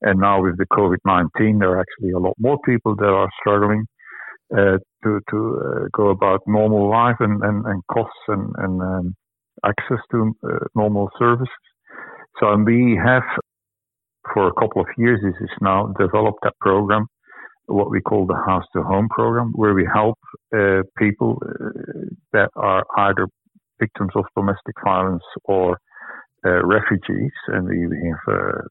And 0.03 0.21
now 0.21 0.43
with 0.43 0.59
the 0.59 0.67
COVID-19, 0.67 1.59
there 1.59 1.71
are 1.71 1.81
actually 1.81 2.13
a 2.13 2.19
lot 2.19 2.35
more 2.39 2.59
people 2.65 2.95
that 2.97 3.09
are 3.09 3.29
struggling 3.41 3.87
uh, 4.53 4.79
to 5.03 5.21
to 5.31 5.61
uh, 5.65 5.89
go 5.93 6.11
about 6.11 6.41
normal 6.47 6.89
life 6.89 7.17
and, 7.21 7.43
and, 7.43 7.65
and 7.67 7.83
costs 7.91 8.15
and, 8.29 8.55
and 8.59 8.83
um, 8.83 9.15
access 9.65 9.99
to 10.11 10.33
uh, 10.45 10.59
normal 10.75 11.11
services. 11.19 11.49
So 12.39 12.55
we 12.57 13.01
have, 13.03 13.23
for 14.35 14.49
a 14.49 14.53
couple 14.53 14.83
of 14.83 14.89
years, 14.99 15.21
this 15.23 15.35
is 15.41 15.51
now 15.61 15.93
developed 15.99 16.41
that 16.43 16.53
program, 16.61 17.07
what 17.67 17.91
we 17.91 18.01
call 18.01 18.27
the 18.27 18.35
House 18.47 18.65
to 18.75 18.83
Home 18.83 19.09
program, 19.09 19.53
where 19.55 19.75
we 19.75 19.89
help 19.93 20.19
uh, 20.55 20.83
people 20.99 21.43
uh, 21.43 21.71
that 22.33 22.51
are 22.55 22.85
either 22.99 23.27
victims 23.79 24.13
of 24.15 24.25
domestic 24.37 24.75
violence 24.85 25.25
or 25.45 25.79
uh, 26.45 26.65
refugees, 26.65 27.33
and 27.49 27.67
we 27.69 28.13
have 28.29 28.35
uh, 28.37 28.63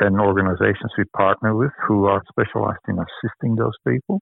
10 0.00 0.20
organizations 0.20 0.92
we 0.98 1.04
partner 1.16 1.54
with 1.54 1.70
who 1.86 2.06
are 2.06 2.22
specialized 2.28 2.84
in 2.88 2.98
assisting 2.98 3.56
those 3.56 3.74
people. 3.86 4.20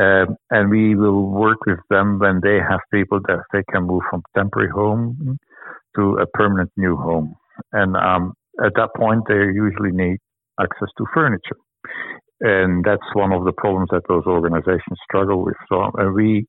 Um, 0.00 0.36
and 0.50 0.70
we 0.70 0.94
will 0.94 1.28
work 1.28 1.58
with 1.66 1.78
them 1.90 2.18
when 2.18 2.40
they 2.42 2.58
have 2.58 2.80
people 2.92 3.20
that 3.26 3.42
they 3.52 3.62
can 3.72 3.84
move 3.84 4.02
from 4.10 4.22
temporary 4.36 4.70
home 4.70 5.38
to 5.96 6.18
a 6.18 6.26
permanent 6.26 6.70
new 6.76 6.96
home. 6.96 7.34
And 7.72 7.96
um, 7.96 8.34
at 8.64 8.72
that 8.76 8.90
point, 8.96 9.22
they 9.28 9.34
usually 9.34 9.92
need 9.92 10.18
access 10.60 10.88
to 10.98 11.04
furniture. 11.12 11.56
And 12.40 12.84
that's 12.84 13.02
one 13.14 13.32
of 13.32 13.44
the 13.44 13.52
problems 13.52 13.88
that 13.90 14.02
those 14.08 14.24
organizations 14.26 14.98
struggle 15.04 15.44
with. 15.44 15.56
So 15.68 15.82
uh, 15.82 16.10
we 16.14 16.46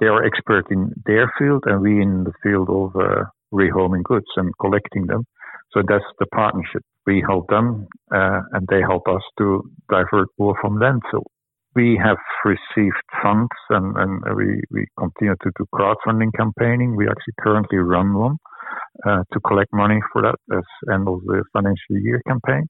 they 0.00 0.06
are 0.06 0.24
expert 0.24 0.64
in 0.70 0.92
their 1.06 1.32
field 1.38 1.64
and 1.66 1.80
we 1.80 2.00
in 2.00 2.24
the 2.24 2.32
field 2.42 2.68
of 2.70 2.96
uh, 2.96 3.24
rehoming 3.52 4.02
goods 4.04 4.26
and 4.36 4.52
collecting 4.60 5.06
them. 5.06 5.24
So 5.72 5.82
that's 5.86 6.04
the 6.18 6.26
partnership. 6.26 6.82
We 7.06 7.22
help 7.26 7.48
them 7.48 7.86
uh, 8.12 8.40
and 8.52 8.66
they 8.68 8.80
help 8.80 9.06
us 9.08 9.22
to 9.38 9.62
divert 9.90 10.28
more 10.38 10.56
from 10.60 10.78
landfill. 10.78 11.24
We 11.76 12.00
have 12.02 12.18
received 12.44 12.96
funds 13.22 13.50
and, 13.68 13.96
and 13.96 14.36
we, 14.36 14.60
we 14.70 14.86
continue 14.98 15.36
to 15.42 15.50
do 15.56 15.66
crowdfunding 15.72 16.30
campaigning. 16.36 16.96
We 16.96 17.06
actually 17.06 17.34
currently 17.40 17.78
run 17.78 18.14
one 18.14 18.36
uh, 19.06 19.22
to 19.32 19.40
collect 19.46 19.72
money 19.72 20.00
for 20.12 20.22
that 20.22 20.56
as 20.56 20.64
end 20.92 21.06
of 21.08 21.20
the 21.26 21.44
financial 21.52 21.98
year 22.02 22.20
campaign. 22.26 22.66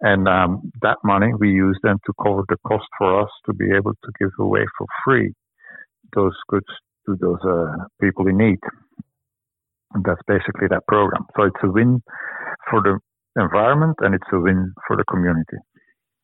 And 0.00 0.28
um, 0.28 0.70
that 0.82 0.98
money 1.04 1.32
we 1.38 1.50
use 1.50 1.78
then 1.82 1.96
to 2.04 2.12
cover 2.22 2.42
the 2.48 2.56
cost 2.66 2.84
for 2.98 3.22
us 3.22 3.30
to 3.46 3.54
be 3.54 3.66
able 3.74 3.92
to 3.92 4.12
give 4.18 4.30
away 4.38 4.66
for 4.76 4.86
free 5.04 5.32
those 6.14 6.36
goods 6.48 6.66
to 7.06 7.16
those 7.20 7.38
uh, 7.44 7.84
people 8.00 8.26
in 8.26 8.38
need. 8.38 8.58
And 9.92 10.04
that's 10.04 10.20
basically 10.26 10.68
that 10.70 10.82
program. 10.88 11.24
So 11.36 11.44
it's 11.44 11.60
a 11.62 11.70
win 11.70 12.02
for 12.70 12.82
the 12.82 12.98
environment 13.40 13.96
and 14.00 14.14
it's 14.14 14.26
a 14.32 14.40
win 14.40 14.72
for 14.86 14.96
the 14.96 15.04
community. 15.04 15.58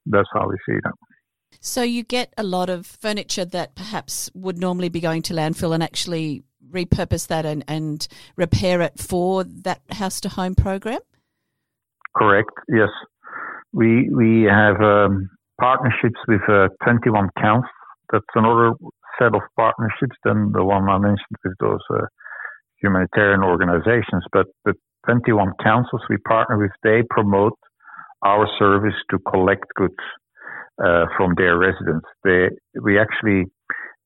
That's 0.06 0.28
how 0.32 0.48
we 0.48 0.56
see 0.66 0.78
that. 0.82 0.92
So 1.60 1.82
you 1.82 2.04
get 2.04 2.32
a 2.38 2.42
lot 2.42 2.70
of 2.70 2.86
furniture 2.86 3.44
that 3.44 3.74
perhaps 3.74 4.30
would 4.34 4.58
normally 4.58 4.88
be 4.88 5.00
going 5.00 5.22
to 5.22 5.34
landfill 5.34 5.74
and 5.74 5.82
actually 5.82 6.44
repurpose 6.70 7.26
that 7.26 7.44
and, 7.44 7.64
and 7.66 8.06
repair 8.36 8.80
it 8.80 8.98
for 8.98 9.44
that 9.44 9.82
house 9.90 10.20
to 10.20 10.28
home 10.28 10.54
program? 10.54 11.00
Correct, 12.16 12.50
yes. 12.68 12.88
We, 13.72 14.08
we 14.10 14.44
have 14.44 14.80
um, 14.80 15.28
partnerships 15.60 16.18
with 16.26 16.40
uh, 16.48 16.68
21 16.84 17.30
councils. 17.40 17.70
That's 18.12 18.24
another 18.34 18.72
set 19.20 19.34
of 19.34 19.42
partnerships 19.56 20.16
than 20.24 20.52
the 20.52 20.64
one 20.64 20.88
I 20.88 20.98
mentioned 20.98 21.36
with 21.44 21.54
those 21.60 21.84
uh, 21.92 22.06
humanitarian 22.82 23.42
organizations. 23.42 24.24
But 24.32 24.46
the 24.64 24.74
21 25.06 25.52
councils 25.62 26.02
we 26.08 26.16
partner 26.28 26.58
with, 26.58 26.70
they 26.82 27.02
promote 27.10 27.58
our 28.24 28.48
service 28.58 28.96
to 29.10 29.18
collect 29.30 29.64
goods 29.76 30.02
uh, 30.82 31.04
from 31.16 31.34
their 31.36 31.58
residents. 31.58 32.06
They, 32.24 32.48
we 32.82 32.98
actually 32.98 33.44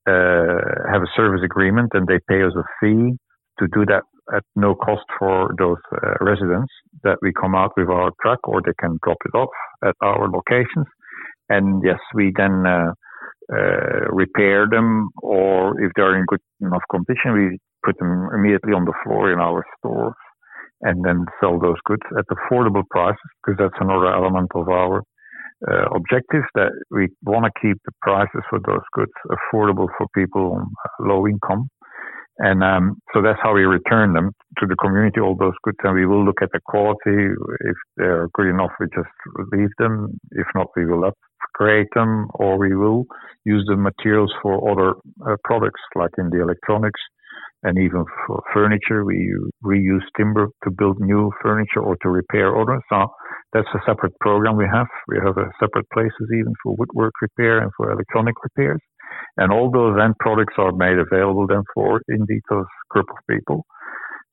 uh, 0.07 0.91
have 0.91 1.03
a 1.03 1.13
service 1.17 1.41
agreement 1.45 1.91
and 1.95 2.07
they 2.07 2.19
pay 2.29 2.43
us 2.43 2.53
a 2.57 2.65
fee 2.81 3.17
to 3.59 3.69
do 3.73 3.85
that 3.87 4.03
at 4.35 4.43
no 4.57 4.75
cost 4.75 5.05
for 5.19 5.55
those 5.59 5.79
uh, 5.93 6.15
residents 6.21 6.73
that 7.03 7.19
we 7.23 7.33
come 7.33 7.55
out 7.55 7.73
with 7.77 7.89
our 7.89 8.11
truck 8.23 8.41
or 8.49 8.61
they 8.63 8.73
can 8.81 8.99
drop 9.05 9.19
it 9.27 9.37
off 9.37 9.51
at 9.85 9.95
our 10.01 10.29
locations. 10.31 10.87
And 11.49 11.83
yes, 11.85 11.99
we 12.15 12.33
then 12.37 12.65
uh, 13.53 14.09
repair 14.11 14.67
them, 14.71 15.09
or 15.23 15.81
if 15.81 15.93
they're 15.97 16.19
in 16.19 16.25
good 16.27 16.41
enough 16.61 16.83
condition, 16.91 17.33
we 17.35 17.59
put 17.85 17.99
them 17.99 18.29
immediately 18.35 18.73
on 18.73 18.85
the 18.85 18.95
floor 19.05 19.33
in 19.33 19.39
our 19.39 19.65
stores 19.79 20.15
and 20.81 21.05
then 21.05 21.25
sell 21.41 21.59
those 21.59 21.81
goods 21.85 22.03
at 22.19 22.25
affordable 22.29 22.83
prices 22.91 23.19
because 23.43 23.59
that's 23.59 23.81
another 23.81 24.13
element 24.13 24.51
of 24.55 24.69
our 24.69 25.03
uh, 25.71 25.87
objective 25.95 26.43
that 26.55 26.73
we 26.91 27.09
want 27.23 27.45
to 27.45 27.53
keep 27.61 27.77
the 27.85 27.93
prices 28.03 28.43
for 28.51 28.59
those 28.67 28.85
goods 28.93 29.13
affordable 29.31 29.89
for 29.97 30.07
people 30.15 30.53
on 30.53 30.67
low 31.01 31.27
income. 31.27 31.69
And 32.39 32.65
um, 32.65 32.97
so 33.13 33.23
that's 33.23 33.39
how 33.43 33.55
we 33.55 33.63
return 33.63 34.13
them 34.13 34.33
to 34.59 34.67
the 34.67 34.77
community, 34.77 35.21
all 35.21 35.37
those 35.37 35.55
goods. 35.63 35.79
And 35.85 35.95
we 35.95 36.07
will 36.07 36.25
look 36.25 36.43
at 36.43 36.51
the 36.53 36.61
quality. 36.65 37.31
If 37.61 37.77
they're 37.97 38.29
good 38.35 38.49
enough, 38.49 38.73
we 38.81 38.87
just 38.95 39.13
leave 39.53 39.71
them. 39.79 40.19
If 40.33 40.47
not, 40.55 40.69
we 40.77 40.87
will 40.87 41.05
upgrade 41.05 41.87
them 41.95 42.29
or 42.35 42.59
we 42.59 42.75
will 42.75 43.05
use 43.45 43.65
the 43.69 43.77
materials 43.77 44.33
for 44.43 44.71
other 44.71 44.95
uh, 45.27 45.37
products, 45.45 45.81
like 45.95 46.11
in 46.19 46.31
the 46.31 46.43
electronics 46.43 47.01
and 47.63 47.79
even 47.79 48.05
for 48.27 48.43
furniture. 48.53 49.05
We 49.05 49.35
reuse 49.65 50.05
timber 50.17 50.49
to 50.65 50.71
build 50.71 51.01
new 51.01 51.31
furniture 51.43 51.81
or 51.81 51.97
to 52.03 52.09
repair 52.11 52.61
others. 52.61 52.83
So 52.91 53.07
that's 53.53 53.69
a 53.75 53.81
separate 53.87 54.19
program 54.21 54.57
we 54.57 54.67
have. 54.73 54.87
We 55.09 55.19
have 55.25 55.39
a 55.39 55.51
separate 55.61 55.89
places 55.93 56.29
even 56.33 56.53
for 56.63 56.75
woodwork 56.77 57.13
repair 57.23 57.59
and 57.59 57.71
for 57.77 57.91
electronic 57.91 58.35
repairs. 58.43 58.81
And 59.37 59.53
all 59.53 59.71
those 59.71 59.99
end 60.01 60.15
products 60.21 60.55
are 60.59 60.73
made 60.73 60.99
available 60.99 61.47
then 61.47 61.63
for 61.75 62.01
indeed 62.09 62.43
those 62.49 62.67
group 62.91 63.07
of 63.11 63.17
people. 63.29 63.65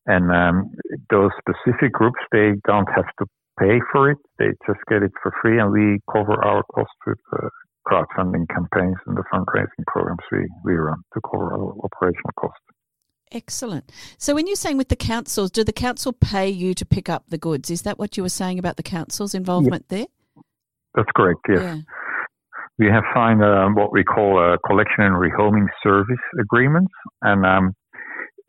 And 0.06 0.32
um, 0.32 0.72
those 1.10 1.32
specific 1.40 1.92
groups, 1.94 2.20
they 2.32 2.54
don't 2.68 2.90
have 2.96 3.10
to 3.20 3.25
pay 3.60 3.80
for 3.92 4.12
it. 4.12 4.18
They 4.40 4.50
just 4.66 4.80
get 4.90 5.04
it 5.04 5.12
for 5.22 5.32
free, 5.42 5.60
and 5.60 5.72
we 5.72 6.00
cover 6.12 6.44
our 6.44 6.63
costs 6.74 6.96
with 7.06 7.20
uh, 7.34 7.48
crowdfunding 7.88 8.48
campaigns 8.50 8.98
and 9.06 9.18
the 9.18 9.24
fundraising 9.34 9.86
programs 9.88 10.20
we, 10.32 10.48
we 10.63 10.74
run 10.74 11.00
to 11.13 11.22
cover 11.30 11.54
our 11.54 11.74
operational 11.84 12.32
costs. 12.40 12.60
Excellent. 13.32 13.92
So, 14.18 14.36
when 14.36 14.46
you're 14.46 14.56
saying 14.56 14.78
with 14.78 14.90
the 14.90 14.96
councils, 14.96 15.51
do 15.51 15.63
the 15.63 15.72
council 15.72 16.12
pay 16.12 16.50
you 16.50 16.74
to 16.74 16.86
pick 16.86 17.08
up 17.08 17.25
the 17.30 17.38
goods? 17.38 17.70
Is 17.70 17.84
that 17.84 17.98
what 17.98 18.18
you 18.18 18.24
were 18.24 18.30
saying 18.30 18.60
about 18.60 18.75
the 18.78 18.84
council's 18.84 19.34
involvement 19.34 19.86
yeah. 19.90 19.98
there? 19.98 20.08
That's 20.96 21.10
correct. 21.16 21.40
Yes. 21.48 21.62
Yeah. 21.62 21.78
We 22.81 22.88
have 22.88 23.03
signed 23.13 23.43
uh, 23.43 23.69
what 23.75 23.93
we 23.93 24.03
call 24.03 24.39
a 24.41 24.57
collection 24.67 25.03
and 25.03 25.13
rehoming 25.13 25.67
service 25.83 26.25
agreement, 26.39 26.88
and 27.21 27.45
um, 27.45 27.75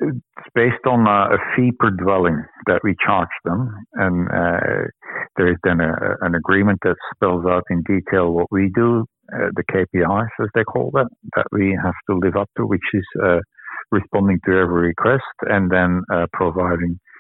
it's 0.01 0.49
based 0.55 0.87
on 0.89 1.07
a, 1.07 1.37
a, 1.37 1.39
fee 1.55 1.71
per 1.79 1.91
dwelling 1.91 2.43
that 2.67 2.81
we 2.83 2.97
charge 3.05 3.29
them, 3.45 3.69
and 3.93 4.29
uh, 4.29 4.89
there 5.37 5.53
is 5.53 5.59
then 5.65 5.81
a, 5.83 5.93
an 6.23 6.35
agreement 6.35 6.79
that 6.83 6.97
spells 7.15 7.45
out 7.45 7.65
in 7.69 7.83
detail 7.83 8.33
what 8.33 8.47
we 8.51 8.73
do, 8.75 9.05
uh, 9.35 9.51
the 9.55 9.65
KPIs 9.71 10.33
as 10.41 10.49
they 10.55 10.65
call 10.65 10.91
that, 10.95 11.09
that 11.37 11.47
we 11.53 11.79
have 11.85 11.95
to 12.09 12.17
live 12.17 12.35
up 12.35 12.49
to, 12.57 12.65
which 12.65 12.81
is 12.95 13.05
uh, 13.23 13.41
responding 13.91 14.41
to 14.47 14.53
every 14.53 14.89
request 14.89 15.29
and 15.43 15.71
then 15.71 16.01
uh, 16.11 16.25
providing 16.33 16.99
uh, 16.99 17.12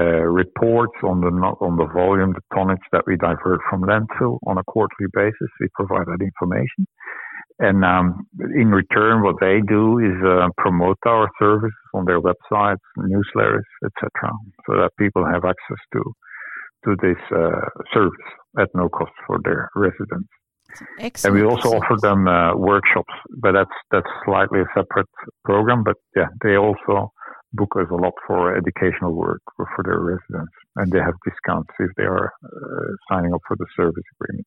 reports 0.00 0.94
on 1.02 1.20
the 1.20 1.30
on 1.60 1.76
the 1.76 1.86
volume, 1.86 2.32
the 2.32 2.42
tonnage 2.54 2.84
that 2.92 3.04
we 3.06 3.16
divert 3.16 3.60
from 3.70 3.82
landfill 3.82 4.38
on 4.46 4.58
a 4.58 4.64
quarterly 4.64 5.08
basis. 5.12 5.50
We 5.60 5.68
provide 5.74 6.06
that 6.06 6.22
information, 6.22 6.86
and 7.58 7.84
um, 7.84 8.26
in 8.54 8.70
return, 8.70 9.22
what 9.22 9.36
they 9.40 9.60
do 9.66 9.98
is 9.98 10.16
uh, 10.24 10.48
promote 10.58 10.98
our 11.06 11.28
services 11.38 11.72
on 11.94 12.04
their 12.04 12.20
websites, 12.20 12.84
newsletters, 12.98 13.68
etc., 13.84 14.10
so 14.66 14.76
that 14.76 14.90
people 14.98 15.24
have 15.24 15.44
access 15.44 15.80
to 15.92 16.02
to 16.84 16.96
this 17.02 17.18
uh, 17.32 17.68
service 17.92 18.28
at 18.58 18.68
no 18.74 18.88
cost 18.88 19.12
for 19.26 19.38
their 19.42 19.70
residents. 19.74 20.28
Excellent. 20.98 21.24
And 21.24 21.34
we 21.34 21.48
also 21.48 21.70
offer 21.70 21.96
them 22.00 22.28
uh, 22.28 22.56
workshops, 22.56 23.14
but 23.40 23.52
that's 23.52 23.76
that's 23.90 24.08
slightly 24.24 24.60
a 24.60 24.66
separate 24.74 25.08
program. 25.44 25.82
But 25.82 25.96
yeah, 26.14 26.28
they 26.42 26.56
also 26.56 27.12
book 27.52 27.74
us 27.76 27.86
a 27.90 27.94
lot 27.94 28.14
for 28.26 28.56
educational 28.56 29.12
work 29.12 29.40
for, 29.56 29.66
their 29.84 30.00
residents, 30.00 30.52
and 30.76 30.92
they 30.92 30.98
have 30.98 31.14
discounts 31.24 31.70
if 31.78 31.90
they 31.96 32.04
are 32.04 32.32
uh, 32.44 32.92
signing 33.08 33.32
up 33.32 33.40
for 33.46 33.56
the 33.56 33.66
service 33.76 34.04
agreement. 34.20 34.46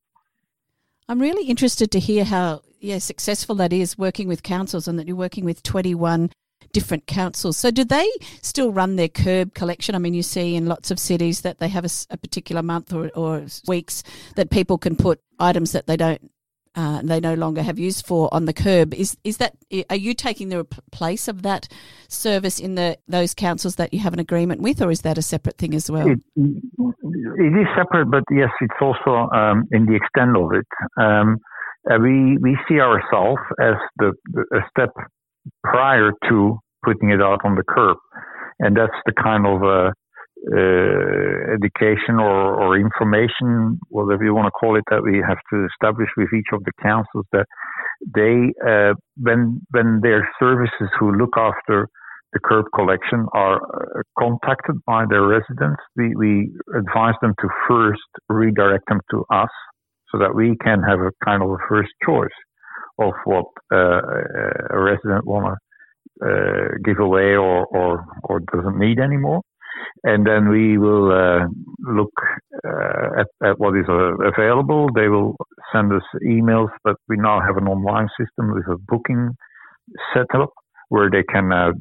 I'm 1.07 1.19
really 1.19 1.47
interested 1.49 1.91
to 1.91 1.99
hear 1.99 2.23
how 2.23 2.61
yeah 2.79 2.99
successful 2.99 3.55
that 3.55 3.73
is 3.73 3.97
working 3.97 4.27
with 4.27 4.43
councils, 4.43 4.87
and 4.87 4.99
that 4.99 5.07
you're 5.07 5.15
working 5.15 5.45
with 5.45 5.63
21 5.63 6.29
different 6.71 7.07
councils. 7.07 7.57
So, 7.57 7.71
do 7.71 7.83
they 7.83 8.07
still 8.41 8.71
run 8.71 8.95
their 8.95 9.07
curb 9.07 9.53
collection? 9.53 9.95
I 9.95 9.97
mean, 9.97 10.13
you 10.13 10.23
see 10.23 10.55
in 10.55 10.67
lots 10.67 10.91
of 10.91 10.99
cities 10.99 11.41
that 11.41 11.59
they 11.59 11.67
have 11.69 11.85
a, 11.85 11.89
a 12.11 12.17
particular 12.17 12.61
month 12.61 12.93
or, 12.93 13.09
or, 13.15 13.45
weeks 13.67 14.03
that 14.35 14.49
people 14.49 14.77
can 14.77 14.95
put 14.95 15.19
items 15.39 15.71
that 15.71 15.87
they 15.87 15.97
don't. 15.97 16.31
Uh, 16.75 17.01
they 17.03 17.19
no 17.19 17.33
longer 17.33 17.63
have 17.63 17.79
use 17.79 18.01
for 18.01 18.31
on 18.31 18.45
the 18.45 18.53
curb. 18.53 18.93
Is 18.93 19.17
is 19.23 19.37
that? 19.37 19.55
Are 19.89 19.95
you 19.95 20.13
taking 20.13 20.49
the 20.49 20.65
place 20.91 21.27
of 21.27 21.41
that 21.41 21.67
service 22.07 22.59
in 22.59 22.75
the 22.75 22.97
those 23.07 23.33
councils 23.33 23.75
that 23.75 23.93
you 23.93 23.99
have 23.99 24.13
an 24.13 24.19
agreement 24.19 24.61
with, 24.61 24.81
or 24.81 24.91
is 24.91 25.01
that 25.01 25.17
a 25.17 25.21
separate 25.21 25.57
thing 25.57 25.73
as 25.73 25.89
well? 25.89 26.07
It, 26.07 26.19
it 26.37 27.53
is 27.61 27.67
separate, 27.75 28.11
but 28.11 28.23
yes, 28.31 28.49
it's 28.61 28.81
also 28.81 29.29
um, 29.33 29.67
in 29.71 29.85
the 29.85 29.95
extent 29.95 30.37
of 30.37 30.51
it. 30.53 30.67
Um, 31.01 31.39
uh, 31.89 31.97
we 31.99 32.37
we 32.37 32.57
see 32.67 32.79
ourselves 32.79 33.41
as 33.59 33.75
the, 33.97 34.13
the, 34.31 34.45
a 34.53 34.61
step 34.69 34.93
prior 35.63 36.11
to 36.29 36.59
putting 36.83 37.11
it 37.11 37.21
out 37.21 37.39
on 37.43 37.55
the 37.55 37.63
curb. 37.67 37.97
And 38.59 38.75
that's 38.75 38.95
the 39.05 39.13
kind 39.13 39.45
of 39.45 39.63
uh, 39.63 39.91
uh, 40.47 41.53
education 41.53 42.15
or, 42.15 42.55
or 42.61 42.77
information, 42.77 43.79
whatever 43.89 44.23
you 44.23 44.33
want 44.33 44.47
to 44.47 44.51
call 44.51 44.77
it, 44.77 44.83
that 44.89 45.03
we 45.03 45.21
have 45.27 45.37
to 45.51 45.67
establish 45.67 46.09
with 46.15 46.29
each 46.33 46.47
of 46.53 46.63
the 46.63 46.71
councils 46.81 47.25
that 47.33 47.45
they, 48.15 48.53
uh, 48.65 48.93
when 49.17 49.59
when 49.71 49.99
their 50.01 50.27
services 50.39 50.89
who 50.97 51.11
look 51.11 51.35
after 51.35 51.89
the 52.33 52.39
curb 52.39 52.65
collection 52.73 53.25
are 53.33 53.57
uh, 53.57 54.01
contacted 54.17 54.75
by 54.85 55.03
their 55.09 55.23
residents, 55.23 55.81
we, 55.95 56.15
we 56.15 56.51
advise 56.77 57.15
them 57.21 57.33
to 57.41 57.47
first 57.67 58.09
redirect 58.29 58.87
them 58.87 59.01
to 59.11 59.25
us 59.31 59.49
so 60.11 60.17
that 60.19 60.33
we 60.33 60.55
can 60.63 60.81
have 60.83 60.99
a 60.99 61.11
kind 61.25 61.43
of 61.43 61.49
a 61.49 61.57
first 61.67 61.89
choice 62.05 62.29
of 62.99 63.13
what 63.25 63.45
uh, 63.73 64.01
a 64.69 64.79
resident 64.79 65.25
want 65.25 65.45
to 65.45 66.25
uh, 66.25 66.67
give 66.83 66.99
away 66.99 67.35
or, 67.35 67.65
or, 67.67 68.05
or 68.23 68.41
doesn't 68.53 68.77
need 68.77 68.99
anymore. 68.99 69.41
And 70.03 70.25
then 70.25 70.49
we 70.49 70.77
will 70.77 71.11
uh, 71.11 71.45
look 71.79 72.13
at, 73.17 73.27
at 73.43 73.59
what 73.59 73.77
is 73.77 73.85
available. 73.87 74.87
They 74.95 75.07
will 75.07 75.35
send 75.73 75.91
us 75.93 76.03
emails, 76.25 76.69
but 76.83 76.95
we 77.07 77.17
now 77.17 77.41
have 77.41 77.57
an 77.57 77.67
online 77.67 78.07
system 78.19 78.53
with 78.53 78.65
a 78.67 78.77
booking 78.87 79.35
setup 80.13 80.51
where 80.89 81.09
they 81.09 81.23
can 81.23 81.51
uh, 81.53 81.71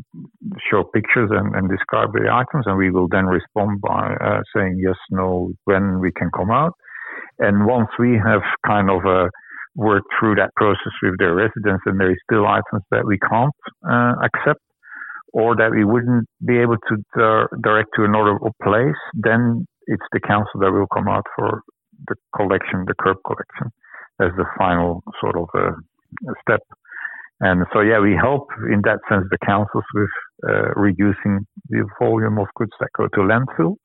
show 0.70 0.84
pictures 0.84 1.30
and, 1.32 1.54
and, 1.54 1.68
describe 1.70 2.12
the 2.12 2.28
items, 2.30 2.64
and 2.66 2.76
we 2.76 2.90
will 2.90 3.08
then 3.08 3.24
respond 3.24 3.80
by 3.80 4.14
uh, 4.20 4.40
saying 4.54 4.78
yes, 4.82 4.96
no, 5.10 5.50
when 5.64 5.98
we 5.98 6.12
can 6.12 6.30
come 6.36 6.50
out. 6.50 6.72
And 7.38 7.66
once 7.66 7.88
we 7.98 8.20
have 8.22 8.42
kind 8.66 8.90
of 8.90 9.04
a 9.06 9.30
work 9.76 10.02
through 10.18 10.34
that 10.34 10.50
process 10.56 10.92
with 11.02 11.18
their 11.18 11.34
residents, 11.34 11.84
and 11.86 11.98
there 11.98 12.10
is 12.10 12.18
still 12.30 12.46
items 12.46 12.82
that 12.90 13.06
we 13.06 13.18
can't 13.18 13.54
uh, 13.88 14.14
accept 14.22 14.60
or 15.32 15.56
that 15.56 15.70
we 15.70 15.84
wouldn't 15.84 16.26
be 16.44 16.58
able 16.58 16.76
to 16.88 16.96
direct 17.62 17.90
to 17.96 18.04
another 18.04 18.38
place, 18.62 18.96
then 19.14 19.66
it's 19.86 20.06
the 20.12 20.20
council 20.20 20.60
that 20.60 20.72
will 20.72 20.88
come 20.94 21.08
out 21.08 21.26
for 21.36 21.62
the 22.06 22.14
collection, 22.36 22.84
the 22.86 22.94
curb 22.98 23.16
collection, 23.26 23.72
as 24.20 24.30
the 24.36 24.44
final 24.56 25.02
sort 25.20 25.36
of 25.36 25.48
uh, 25.54 25.72
step. 26.42 26.60
And 27.40 27.64
so, 27.72 27.80
yeah, 27.80 28.00
we 28.00 28.14
help 28.14 28.48
in 28.72 28.82
that 28.82 28.98
sense 29.08 29.24
the 29.30 29.38
councils 29.46 29.84
with 29.94 30.10
uh, 30.48 30.74
reducing 30.74 31.46
the 31.68 31.86
volume 32.00 32.38
of 32.38 32.46
goods 32.56 32.72
that 32.80 32.88
go 32.96 33.06
to 33.06 33.20
landfill. 33.20 33.76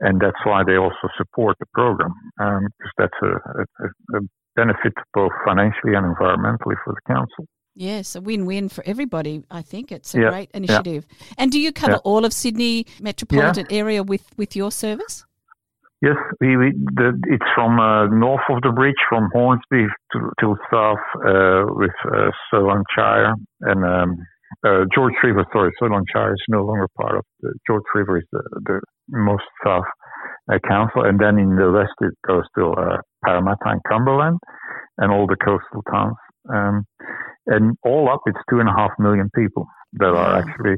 And 0.00 0.20
that's 0.20 0.38
why 0.44 0.62
they 0.66 0.76
also 0.76 1.08
support 1.16 1.56
the 1.58 1.66
program, 1.72 2.12
um, 2.40 2.66
because 2.78 2.92
that's 2.98 3.20
a, 3.22 3.32
a, 3.82 4.18
a 4.18 4.20
benefit 4.56 4.92
both 5.12 5.32
financially 5.44 5.94
and 5.94 6.04
environmentally 6.04 6.76
for 6.84 6.94
the 6.94 7.04
council. 7.06 7.46
Yes, 7.74 8.14
a 8.14 8.20
win-win 8.20 8.68
for 8.68 8.84
everybody. 8.86 9.42
I 9.50 9.62
think 9.62 9.90
it's 9.90 10.14
a 10.14 10.20
yeah, 10.20 10.30
great 10.30 10.50
initiative. 10.54 11.06
Yeah. 11.08 11.34
And 11.38 11.50
do 11.50 11.58
you 11.58 11.72
cover 11.72 11.94
yeah. 11.94 12.10
all 12.10 12.24
of 12.24 12.32
Sydney 12.32 12.86
metropolitan 13.00 13.66
area 13.68 14.02
with, 14.02 14.24
with 14.36 14.54
your 14.54 14.70
service? 14.70 15.24
Yes, 16.00 16.16
we, 16.40 16.56
we 16.56 16.72
the, 16.96 17.18
it's 17.28 17.46
from 17.54 17.80
uh, 17.80 18.06
north 18.08 18.42
of 18.50 18.60
the 18.62 18.70
bridge, 18.70 19.00
from 19.08 19.30
Hornsby 19.32 19.86
to, 20.12 20.18
to 20.40 20.56
south 20.70 20.98
uh, 21.24 21.64
with 21.66 21.96
uh, 22.04 22.30
Shire 22.94 23.34
and 23.62 23.84
um, 23.84 24.16
uh, 24.66 24.84
George 24.94 25.14
River. 25.24 25.44
Sorry, 25.50 25.72
Shire 26.12 26.34
is 26.34 26.44
no 26.48 26.62
longer 26.62 26.88
part 27.00 27.16
of 27.16 27.24
the 27.40 27.54
George 27.66 27.84
River 27.94 28.18
is 28.18 28.24
the, 28.32 28.42
the 28.66 28.80
most 29.08 29.44
south 29.64 29.84
uh, 30.52 30.58
council, 30.68 31.04
and 31.04 31.18
then 31.18 31.38
in 31.38 31.56
the 31.56 31.72
west 31.72 31.94
it 32.02 32.12
goes 32.26 32.44
to 32.56 32.72
uh, 32.72 32.98
Parramatta 33.24 33.64
and 33.64 33.80
Cumberland, 33.88 34.38
and 34.98 35.10
all 35.10 35.26
the 35.26 35.36
coastal 35.36 35.82
towns. 35.90 36.16
Um, 36.52 36.84
and 37.46 37.76
all 37.84 38.08
up, 38.08 38.20
it's 38.26 38.38
two 38.50 38.60
and 38.60 38.68
a 38.68 38.72
half 38.72 38.90
million 38.98 39.30
people 39.34 39.66
that 39.94 40.14
are 40.14 40.38
actually 40.38 40.76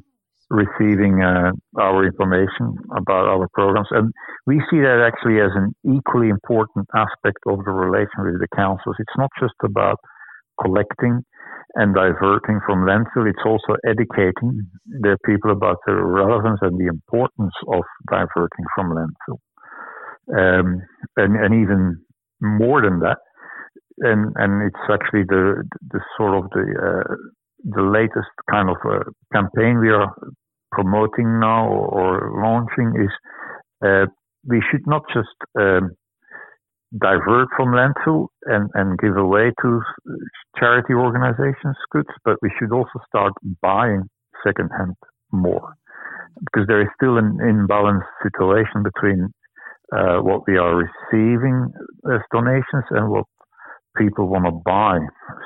receiving 0.50 1.22
uh, 1.22 1.50
our 1.78 2.04
information 2.04 2.76
about 2.96 3.26
our 3.26 3.48
programs. 3.54 3.88
And 3.90 4.12
we 4.46 4.60
see 4.70 4.78
that 4.78 5.02
actually 5.02 5.40
as 5.40 5.50
an 5.54 5.74
equally 5.84 6.28
important 6.28 6.86
aspect 6.94 7.38
of 7.46 7.64
the 7.64 7.72
relation 7.72 8.22
with 8.22 8.38
the 8.38 8.48
councils. 8.54 8.96
It's 8.98 9.18
not 9.18 9.30
just 9.40 9.54
about 9.64 9.98
collecting 10.62 11.22
and 11.74 11.94
diverting 11.94 12.60
from 12.64 12.86
landfill, 12.86 13.28
it's 13.28 13.44
also 13.44 13.76
educating 13.86 14.66
the 14.86 15.18
people 15.26 15.50
about 15.50 15.76
the 15.86 15.94
relevance 15.94 16.58
and 16.62 16.78
the 16.78 16.86
importance 16.86 17.52
of 17.68 17.82
diverting 18.08 18.64
from 18.74 18.92
landfill. 18.94 19.38
Um, 20.32 20.80
and, 21.16 21.36
and 21.36 21.54
even 21.54 22.00
more 22.40 22.82
than 22.82 23.00
that, 23.00 23.18
and 23.98 24.32
and 24.36 24.62
it's 24.62 24.84
actually 24.90 25.24
the 25.28 25.62
the 25.90 26.00
sort 26.16 26.36
of 26.36 26.50
the 26.50 26.66
uh, 26.76 27.14
the 27.64 27.82
latest 27.82 28.30
kind 28.50 28.68
of 28.70 28.76
uh, 28.84 29.02
campaign 29.32 29.78
we 29.80 29.90
are 29.90 30.14
promoting 30.72 31.40
now 31.40 31.66
or, 31.66 31.88
or 31.88 32.42
launching 32.42 32.92
is 33.00 33.10
uh, 33.84 34.06
we 34.46 34.62
should 34.70 34.86
not 34.86 35.02
just 35.12 35.34
um, 35.58 35.90
divert 36.98 37.48
from 37.56 37.72
landfill 37.72 38.28
and, 38.44 38.70
and 38.74 38.98
give 38.98 39.16
away 39.16 39.52
to 39.62 39.80
charity 40.58 40.94
organizations 40.94 41.76
goods, 41.90 42.08
but 42.24 42.36
we 42.42 42.50
should 42.58 42.72
also 42.72 42.98
start 43.08 43.32
buying 43.60 44.02
secondhand 44.44 44.94
more. 45.32 45.74
Because 46.40 46.66
there 46.68 46.82
is 46.82 46.88
still 46.94 47.16
an 47.16 47.38
imbalanced 47.42 48.12
situation 48.22 48.82
between 48.84 49.28
uh, 49.92 50.18
what 50.18 50.42
we 50.46 50.56
are 50.58 50.76
receiving 50.76 51.72
as 52.12 52.20
donations 52.32 52.84
and 52.90 53.10
what 53.10 53.24
people 53.98 54.26
want 54.28 54.44
to 54.44 54.52
buy 54.64 54.98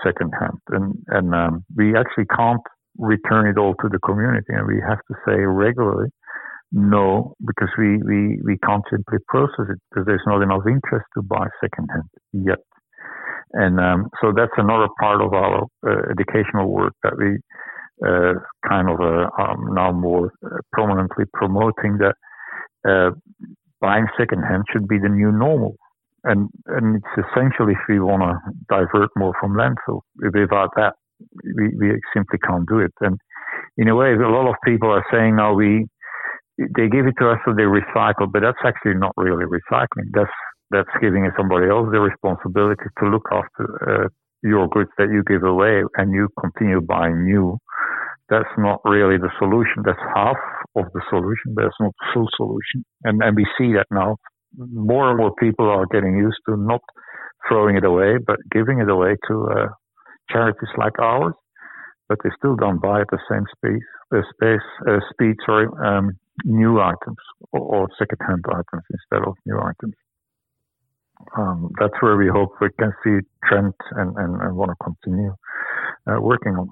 secondhand, 0.05 0.59
and 0.69 0.95
and 1.09 1.35
um, 1.35 1.65
we 1.77 1.97
actually 1.97 2.27
can't 2.37 2.63
return 2.99 3.47
it 3.47 3.59
all 3.59 3.75
to 3.81 3.89
the 3.89 3.99
community, 4.01 4.53
and 4.53 4.67
we 4.67 4.81
have 4.87 4.99
to 5.09 5.15
say 5.27 5.41
regularly 5.41 6.09
no 6.73 7.35
because 7.47 7.69
we 7.79 7.99
we 7.99 8.39
we 8.45 8.59
can't 8.59 8.85
simply 8.91 9.19
process 9.29 9.67
it 9.71 9.79
because 9.91 10.07
there's 10.07 10.23
not 10.27 10.43
enough 10.43 10.63
interest 10.67 11.07
to 11.15 11.23
buy 11.23 11.47
secondhand 11.61 12.05
yet, 12.33 12.63
and 13.53 13.81
um, 13.81 14.09
so 14.21 14.33
that's 14.37 14.55
another 14.57 14.89
part 15.01 15.21
of 15.21 15.33
our 15.33 15.67
uh, 15.87 16.03
educational 16.11 16.71
work 16.71 16.95
that 17.03 17.17
we 17.19 17.39
uh, 18.07 18.35
kind 18.69 18.89
of 18.89 19.01
uh, 19.01 19.29
um, 19.43 19.75
now 19.75 19.93
more 19.93 20.33
uh, 20.45 20.57
prominently 20.73 21.25
promoting 21.35 21.99
that 21.99 22.15
uh, 22.89 23.11
buying 23.81 24.07
secondhand 24.19 24.65
should 24.73 24.87
be 24.89 24.99
the 24.99 25.09
new 25.09 25.33
normal. 25.33 25.77
And, 26.25 26.49
and 26.67 26.97
it's 26.97 27.27
essential 27.27 27.69
if 27.69 27.79
we 27.89 28.01
want 28.01 28.23
to 28.23 28.35
divert 28.69 29.11
more 29.17 29.33
from 29.41 29.55
landfill. 29.55 30.01
Without 30.17 30.71
that, 30.77 30.95
we, 31.45 31.69
we 31.79 32.01
simply 32.15 32.39
can't 32.47 32.69
do 32.69 32.81
it. 32.81 32.93
And 33.01 33.19
in 33.77 33.89
a 33.89 33.97
way, 33.97 34.13
a 34.13 34.29
lot 34.29 34.49
of 34.49 34.57
people 34.65 34.91
are 34.91 35.05
saying 35.13 35.37
now 35.37 35.55
we, 35.55 35.87
they 36.59 36.89
give 36.89 37.07
it 37.07 37.15
to 37.21 37.31
us 37.31 37.39
so 37.45 37.53
they 37.55 37.65
recycle, 37.65 38.31
but 38.31 38.43
that's 38.43 38.61
actually 38.65 38.95
not 38.95 39.13
really 39.17 39.45
recycling. 39.45 40.13
That's, 40.13 40.31
that's 40.71 40.91
giving 41.01 41.29
somebody 41.37 41.69
else 41.69 41.89
the 41.91 42.01
responsibility 42.01 42.85
to 42.99 43.09
look 43.09 43.27
after 43.33 43.65
uh, 44.05 44.09
your 44.43 44.69
goods 44.69 44.91
that 44.99 45.09
you 45.11 45.23
give 45.27 45.43
away 45.43 45.83
and 45.97 46.13
you 46.15 46.29
continue 46.39 46.81
buying 46.81 47.25
new 47.25 47.59
that's 48.31 48.49
not 48.57 48.81
really 48.85 49.19
the 49.19 49.31
solution. 49.39 49.83
That's 49.85 49.99
half 50.15 50.39
of 50.77 50.85
the 50.95 51.03
solution. 51.11 51.55
That's 51.57 51.75
not 51.81 51.93
the 51.99 52.07
full 52.15 52.29
solution. 52.37 52.87
And, 53.03 53.21
and 53.23 53.37
we 53.37 53.45
see 53.59 53.75
that 53.75 53.87
now. 53.91 54.17
More 54.57 55.09
and 55.09 55.19
more 55.19 55.35
people 55.37 55.69
are 55.69 55.87
getting 55.87 56.17
used 56.17 56.39
to 56.47 56.57
not 56.57 56.83
throwing 57.49 57.77
it 57.77 57.85
away, 57.85 58.19
but 58.19 58.37
giving 58.51 58.81
it 58.81 58.89
away 58.91 59.17
to 59.29 59.49
uh, 59.49 59.69
charities 60.31 60.69
like 60.77 60.99
ours. 60.99 61.35
But 62.09 62.19
they 62.25 62.31
still 62.37 62.57
don't 62.57 62.83
buy 62.83 63.03
at 63.03 63.07
the 63.11 63.19
same 63.31 63.45
space, 63.57 63.87
uh, 64.13 64.23
space 64.35 64.67
uh, 64.89 64.99
speed, 65.13 65.37
sorry, 65.47 65.69
um, 65.85 66.19
new 66.45 66.81
items 66.81 67.19
or, 67.53 67.61
or 67.61 67.89
second-hand 67.99 68.45
items 68.49 68.85
instead 68.91 69.27
of 69.27 69.37
new 69.47 69.59
items. 69.59 69.95
Um, 71.37 71.71
that's 71.79 71.95
where 72.01 72.17
we 72.17 72.29
hope 72.29 72.51
we 72.61 72.71
can 72.79 72.93
see 73.05 73.19
trend 73.45 73.75
and, 73.93 74.17
and, 74.17 74.41
and 74.41 74.57
want 74.57 74.71
to 74.71 74.85
continue 74.85 75.35
uh, 76.07 76.21
working 76.21 76.53
on. 76.57 76.69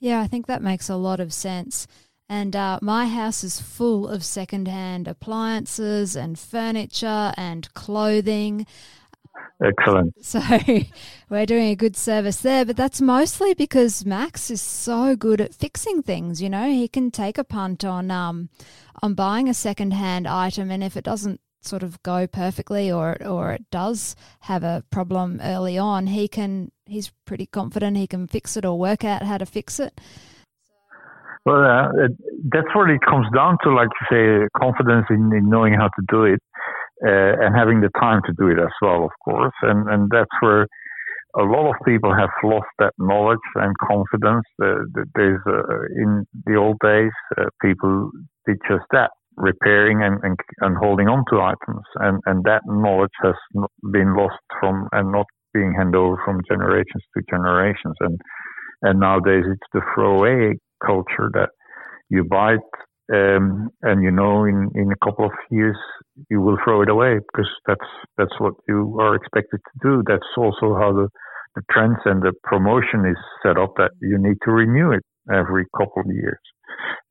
Yeah, 0.00 0.20
I 0.20 0.26
think 0.26 0.46
that 0.46 0.62
makes 0.62 0.88
a 0.88 0.96
lot 0.96 1.20
of 1.20 1.32
sense. 1.32 1.86
And 2.32 2.56
uh, 2.56 2.78
my 2.80 3.08
house 3.08 3.44
is 3.44 3.60
full 3.60 4.08
of 4.08 4.24
secondhand 4.24 5.06
appliances 5.06 6.16
and 6.16 6.38
furniture 6.38 7.34
and 7.36 7.72
clothing. 7.74 8.66
Excellent. 9.62 10.14
So 10.22 10.40
we're 11.28 11.44
doing 11.44 11.68
a 11.68 11.76
good 11.76 11.94
service 11.94 12.38
there, 12.38 12.64
but 12.64 12.74
that's 12.74 13.02
mostly 13.02 13.52
because 13.52 14.06
Max 14.06 14.50
is 14.50 14.62
so 14.62 15.14
good 15.14 15.42
at 15.42 15.54
fixing 15.54 16.02
things. 16.02 16.40
You 16.40 16.48
know, 16.48 16.70
he 16.70 16.88
can 16.88 17.10
take 17.10 17.36
a 17.36 17.44
punt 17.44 17.84
on 17.84 18.10
um, 18.10 18.48
on 19.02 19.12
buying 19.12 19.50
a 19.50 19.54
secondhand 19.54 20.26
item, 20.26 20.70
and 20.70 20.82
if 20.82 20.96
it 20.96 21.04
doesn't 21.04 21.42
sort 21.60 21.82
of 21.82 22.02
go 22.02 22.26
perfectly 22.26 22.90
or 22.90 23.22
or 23.22 23.52
it 23.52 23.70
does 23.70 24.16
have 24.40 24.64
a 24.64 24.84
problem 24.90 25.38
early 25.42 25.76
on, 25.76 26.06
he 26.06 26.28
can 26.28 26.72
he's 26.86 27.12
pretty 27.26 27.44
confident 27.44 27.98
he 27.98 28.06
can 28.06 28.26
fix 28.26 28.56
it 28.56 28.64
or 28.64 28.78
work 28.78 29.04
out 29.04 29.22
how 29.22 29.36
to 29.36 29.44
fix 29.44 29.78
it. 29.78 30.00
Well, 31.44 31.64
uh, 31.64 32.08
that's 32.52 32.72
what 32.74 32.90
it 32.90 33.00
comes 33.08 33.26
down 33.34 33.58
to, 33.64 33.74
like 33.74 33.88
you 34.00 34.06
say, 34.10 34.48
confidence 34.60 35.06
in, 35.10 35.32
in 35.34 35.48
knowing 35.48 35.74
how 35.74 35.88
to 35.88 36.02
do 36.08 36.24
it 36.24 36.40
uh, 37.04 37.44
and 37.44 37.56
having 37.56 37.80
the 37.80 37.90
time 37.98 38.20
to 38.26 38.32
do 38.38 38.48
it 38.48 38.58
as 38.60 38.72
well, 38.80 39.04
of 39.04 39.10
course. 39.24 39.54
And 39.62 39.88
and 39.88 40.08
that's 40.10 40.30
where 40.40 40.66
a 41.38 41.42
lot 41.42 41.68
of 41.70 41.76
people 41.84 42.14
have 42.14 42.30
lost 42.44 42.68
that 42.78 42.92
knowledge 42.98 43.46
and 43.56 43.74
confidence. 43.78 44.44
Uh, 44.62 44.84
there's 45.14 45.40
uh, 45.46 45.86
in 45.96 46.26
the 46.46 46.56
old 46.56 46.76
days, 46.84 47.12
uh, 47.38 47.46
people 47.60 48.10
did 48.46 48.58
just 48.68 48.84
that 48.92 49.10
repairing 49.36 50.02
and, 50.02 50.20
and, 50.22 50.36
and 50.60 50.76
holding 50.76 51.08
on 51.08 51.24
to 51.32 51.40
items. 51.40 51.84
And, 51.96 52.20
and 52.26 52.44
that 52.44 52.62
knowledge 52.66 53.16
has 53.22 53.34
been 53.92 54.14
lost 54.14 54.36
from 54.60 54.88
and 54.92 55.10
not 55.10 55.26
being 55.54 55.72
handed 55.76 55.96
over 55.96 56.20
from 56.24 56.42
generations 56.48 57.02
to 57.16 57.22
generations. 57.30 57.96
And, 58.00 58.20
and 58.82 59.00
nowadays 59.00 59.44
it's 59.48 59.68
the 59.72 59.80
throwaway 59.94 60.54
culture 60.84 61.30
that 61.34 61.50
you 62.08 62.24
buy 62.24 62.54
it 62.54 62.70
um, 63.12 63.70
and 63.82 64.02
you 64.02 64.10
know 64.10 64.44
in, 64.44 64.70
in 64.74 64.90
a 64.92 65.04
couple 65.04 65.24
of 65.26 65.32
years 65.50 65.76
you 66.30 66.40
will 66.40 66.56
throw 66.64 66.82
it 66.82 66.88
away 66.88 67.18
because 67.18 67.50
that's 67.66 67.90
that's 68.16 68.38
what 68.38 68.54
you 68.68 68.96
are 69.00 69.14
expected 69.14 69.60
to 69.60 69.76
do. 69.82 70.02
That's 70.06 70.32
also 70.36 70.74
how 70.74 70.92
the, 70.92 71.08
the 71.54 71.62
trends 71.70 71.98
and 72.04 72.22
the 72.22 72.32
promotion 72.44 73.06
is 73.06 73.16
set 73.42 73.58
up 73.58 73.74
that 73.76 73.90
you 74.00 74.18
need 74.18 74.36
to 74.44 74.50
renew 74.50 74.92
it 74.92 75.02
every 75.32 75.66
couple 75.76 76.02
of 76.02 76.14
years. 76.14 76.38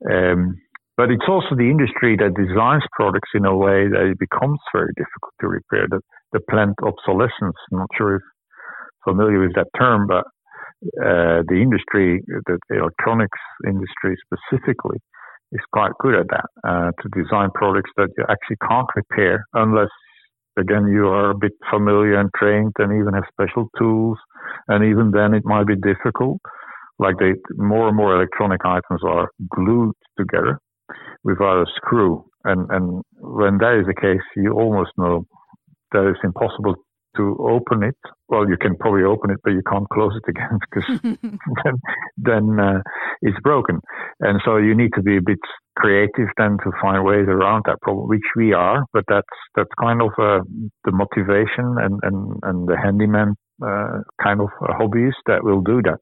Um, 0.10 0.58
but 0.98 1.10
it's 1.10 1.28
also 1.28 1.56
the 1.56 1.70
industry 1.70 2.16
that 2.18 2.36
designs 2.36 2.84
products 2.94 3.30
in 3.34 3.46
a 3.46 3.56
way 3.56 3.88
that 3.88 4.12
it 4.12 4.20
becomes 4.20 4.60
very 4.74 4.92
difficult 4.96 5.34
to 5.42 5.48
repair. 5.48 5.88
The, 5.90 6.02
the 6.34 6.42
planned 6.50 6.76
obsolescence, 6.84 7.58
I'm 7.72 7.80
not 7.80 7.90
sure 7.98 8.18
if 8.18 8.22
familiar 9.04 9.40
with 9.40 9.56
that 9.56 9.68
term, 9.78 10.06
but 10.08 10.26
uh, 10.98 11.46
the 11.48 11.60
industry, 11.62 12.24
the, 12.28 12.58
the, 12.70 12.80
electronics 12.80 13.38
industry 13.68 14.18
specifically, 14.26 14.98
is 15.52 15.62
quite 15.74 15.92
good 16.00 16.16
at 16.16 16.28
that, 16.30 16.46
uh, 16.68 16.92
to 17.02 17.10
design 17.14 17.50
products 17.54 17.92
that 17.98 18.10
you 18.18 18.24
actually 18.30 18.58
can't 18.68 18.88
repair 18.96 19.46
unless, 19.54 19.90
again, 20.58 20.88
you 20.88 21.08
are 21.08 21.32
a 21.32 21.38
bit 21.38 21.52
familiar 21.70 22.20
and 22.20 22.30
trained 22.38 22.74
and 22.80 22.94
even 22.94 23.14
have 23.14 23.26
special 23.32 23.68
tools. 23.78 24.18
And 24.68 24.86
even 24.86 25.12
then 25.12 25.34
it 25.34 25.44
might 25.46 25.68
be 25.68 25.76
difficult. 25.76 26.40
Like 27.00 27.16
they, 27.20 27.34
more 27.56 27.88
and 27.88 27.98
more 27.98 28.16
electronic 28.16 28.62
items 28.66 29.02
are 29.06 29.30
glued 29.54 29.94
together 30.18 30.60
without 31.24 31.62
a 31.62 31.66
screw. 31.76 32.26
And, 32.44 32.70
and 32.72 33.04
when 33.20 33.58
that 33.60 33.80
is 33.80 33.88
the 33.88 34.00
case, 34.00 34.26
you 34.36 34.54
almost 34.54 34.92
know 34.98 35.26
that 35.92 36.08
it's 36.08 36.20
impossible 36.24 36.76
to 37.18 37.38
open 37.40 37.84
it. 37.84 37.98
Well, 38.30 38.48
you 38.48 38.58
can 38.58 38.76
probably 38.78 39.04
open 39.04 39.32
it, 39.32 39.38
but 39.44 39.52
you 39.52 39.62
can't 39.70 39.88
close 39.90 40.14
it 40.16 40.30
again 40.30 40.60
because 40.72 41.00
then, 41.64 41.76
then 42.18 42.60
uh, 42.60 42.82
it's 43.22 43.40
broken. 43.44 43.80
And 44.20 44.42
so 44.46 44.58
you 44.58 44.76
need 44.76 44.92
to 44.96 45.02
be 45.02 45.18
a 45.18 45.22
bit 45.22 45.40
creative 45.78 46.28
then 46.38 46.58
to 46.64 46.72
find 46.82 47.04
ways 47.04 47.28
around 47.28 47.64
that 47.66 47.82
problem, 47.82 48.08
which 48.08 48.28
we 48.36 48.54
are. 48.54 48.84
But 48.94 49.04
that's 49.08 49.28
that's 49.56 49.70
kind 49.80 50.02
of 50.02 50.10
uh, 50.18 50.42
the 50.86 50.92
motivation 50.92 51.76
and 51.80 52.00
and 52.04 52.40
and 52.44 52.68
the 52.68 52.78
handyman 52.78 53.36
uh, 53.66 54.00
kind 54.22 54.42
of 54.42 54.50
hobbies 54.60 55.14
that 55.28 55.44
will 55.44 55.62
do 55.62 55.82
that. 55.84 55.98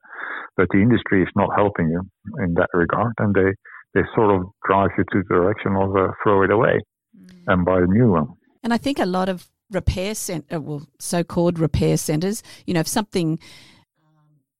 But 0.57 0.67
the 0.71 0.79
industry 0.79 1.23
is 1.23 1.29
not 1.35 1.49
helping 1.55 1.89
you 1.89 2.01
in 2.43 2.53
that 2.55 2.69
regard, 2.73 3.13
and 3.19 3.33
they 3.33 3.53
they 3.93 4.01
sort 4.15 4.35
of 4.35 4.47
drive 4.67 4.89
you 4.97 5.03
to 5.11 5.23
the 5.27 5.35
direction 5.35 5.75
of 5.75 5.95
uh, 5.95 6.11
throw 6.23 6.43
it 6.43 6.51
away 6.51 6.79
mm. 7.17 7.29
and 7.47 7.65
buy 7.65 7.79
a 7.79 7.87
new 7.87 8.11
one. 8.11 8.27
And 8.63 8.73
I 8.73 8.77
think 8.77 8.99
a 8.99 9.05
lot 9.05 9.29
of 9.29 9.47
repair 9.71 10.15
center, 10.15 10.57
uh, 10.57 10.61
well, 10.61 10.87
so-called 10.99 11.59
repair 11.59 11.97
centers, 11.97 12.43
you 12.65 12.73
know, 12.73 12.79
if 12.79 12.87
something, 12.87 13.39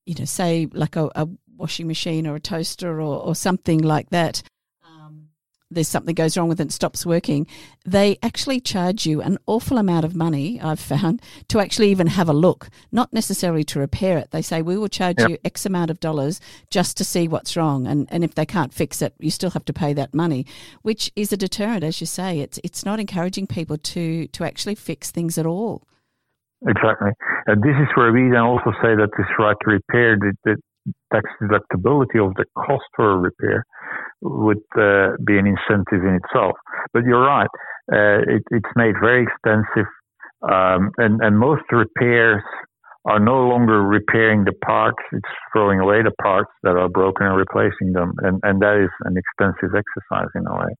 you 0.06 0.15
know, 0.15 0.26
say 0.26 0.67
like 0.74 0.95
a, 0.95 1.10
a 1.15 1.28
washing 1.58 1.88
machine 1.88 2.26
or 2.28 2.36
a 2.36 2.39
toaster 2.39 3.02
or, 3.02 3.22
or 3.22 3.36
something 3.36 3.80
like 3.80 4.10
that, 4.10 4.41
there's 5.71 5.88
something 5.88 6.15
goes 6.15 6.36
wrong 6.36 6.49
with 6.49 6.60
it 6.60 6.63
and 6.63 6.73
stops 6.73 7.05
working, 7.05 7.45
they 7.86 8.17
actually 8.23 8.60
charge 8.60 9.05
you 9.05 9.21
an 9.21 9.38
awful 9.45 9.77
amount 9.77 10.03
of 10.03 10.15
money, 10.15 10.60
I've 10.62 10.79
found, 10.79 11.21
to 11.49 11.60
actually 11.60 11.89
even 11.91 12.08
have 12.08 12.27
a 12.27 12.34
look, 12.34 12.69
not 12.91 13.13
necessarily 13.13 13.63
to 13.65 13.79
repair 13.79 14.17
it. 14.17 14.32
They 14.32 14.41
say, 14.41 14.62
we 14.62 14.77
will 14.77 14.88
charge 14.88 15.17
yep. 15.19 15.29
you 15.29 15.38
X 15.45 15.65
amount 15.65 15.91
of 15.91 15.99
dollars 15.99 16.41
just 16.69 16.97
to 16.97 17.03
see 17.03 17.27
what's 17.27 17.55
wrong. 17.55 17.86
And, 17.86 18.08
and 18.12 18.23
if 18.23 18.36
they 18.36 18.45
can't 18.45 18.73
fix 18.73 19.01
it, 19.01 19.13
you 19.19 19.29
still 19.29 19.51
have 19.51 19.65
to 19.65 19.73
pay 19.73 19.93
that 19.93 20.13
money, 20.13 20.45
which 20.82 21.12
is 21.15 21.32
a 21.32 21.38
deterrent, 21.38 21.84
as 21.84 22.01
you 22.01 22.08
say. 22.08 22.39
It's, 22.39 22.60
it's 22.63 22.84
not 22.84 22.99
encouraging 22.99 23.47
people 23.47 23.77
to, 23.77 24.27
to 24.27 24.43
actually 24.43 24.75
fix 24.75 25.12
things 25.12 25.38
at 25.38 25.45
all. 25.45 25.84
Exactly. 26.67 27.12
And 27.47 27.62
this 27.62 27.75
is 27.79 27.88
where 27.95 28.12
we 28.12 28.29
then 28.29 28.41
also 28.41 28.71
say 28.82 28.95
that 28.95 29.10
this 29.17 29.27
right 29.38 29.55
to 29.63 29.71
repair, 29.71 30.17
the, 30.17 30.34
the 30.43 30.55
tax 31.13 31.29
deductibility 31.41 32.25
of 32.25 32.34
the 32.36 32.45
cost 32.58 32.84
for 32.95 33.12
a 33.12 33.17
repair 33.17 33.65
would 34.21 34.63
uh, 34.77 35.15
be 35.25 35.38
an 35.38 35.47
incentive 35.47 36.03
in 36.03 36.19
itself. 36.23 36.55
But 36.93 37.03
you're 37.03 37.25
right, 37.25 37.49
uh, 37.91 38.21
it, 38.27 38.43
it's 38.51 38.73
made 38.75 38.95
very 39.01 39.23
expensive, 39.23 39.89
um, 40.43 40.91
and, 40.97 41.21
and 41.21 41.38
most 41.38 41.63
repairs 41.71 42.43
are 43.05 43.19
no 43.19 43.47
longer 43.47 43.82
repairing 43.82 44.43
the 44.43 44.53
parts, 44.65 44.97
it's 45.13 45.34
throwing 45.53 45.79
away 45.79 46.03
the 46.03 46.12
parts 46.21 46.51
that 46.63 46.75
are 46.75 46.89
broken 46.89 47.25
and 47.25 47.38
replacing 47.38 47.93
them. 47.93 48.13
And, 48.19 48.39
and 48.43 48.62
that 48.62 48.77
is 48.84 48.91
an 49.05 49.15
expensive 49.15 49.73
exercise 49.73 50.29
in 50.36 50.45
a 50.45 50.53
way. 50.53 50.75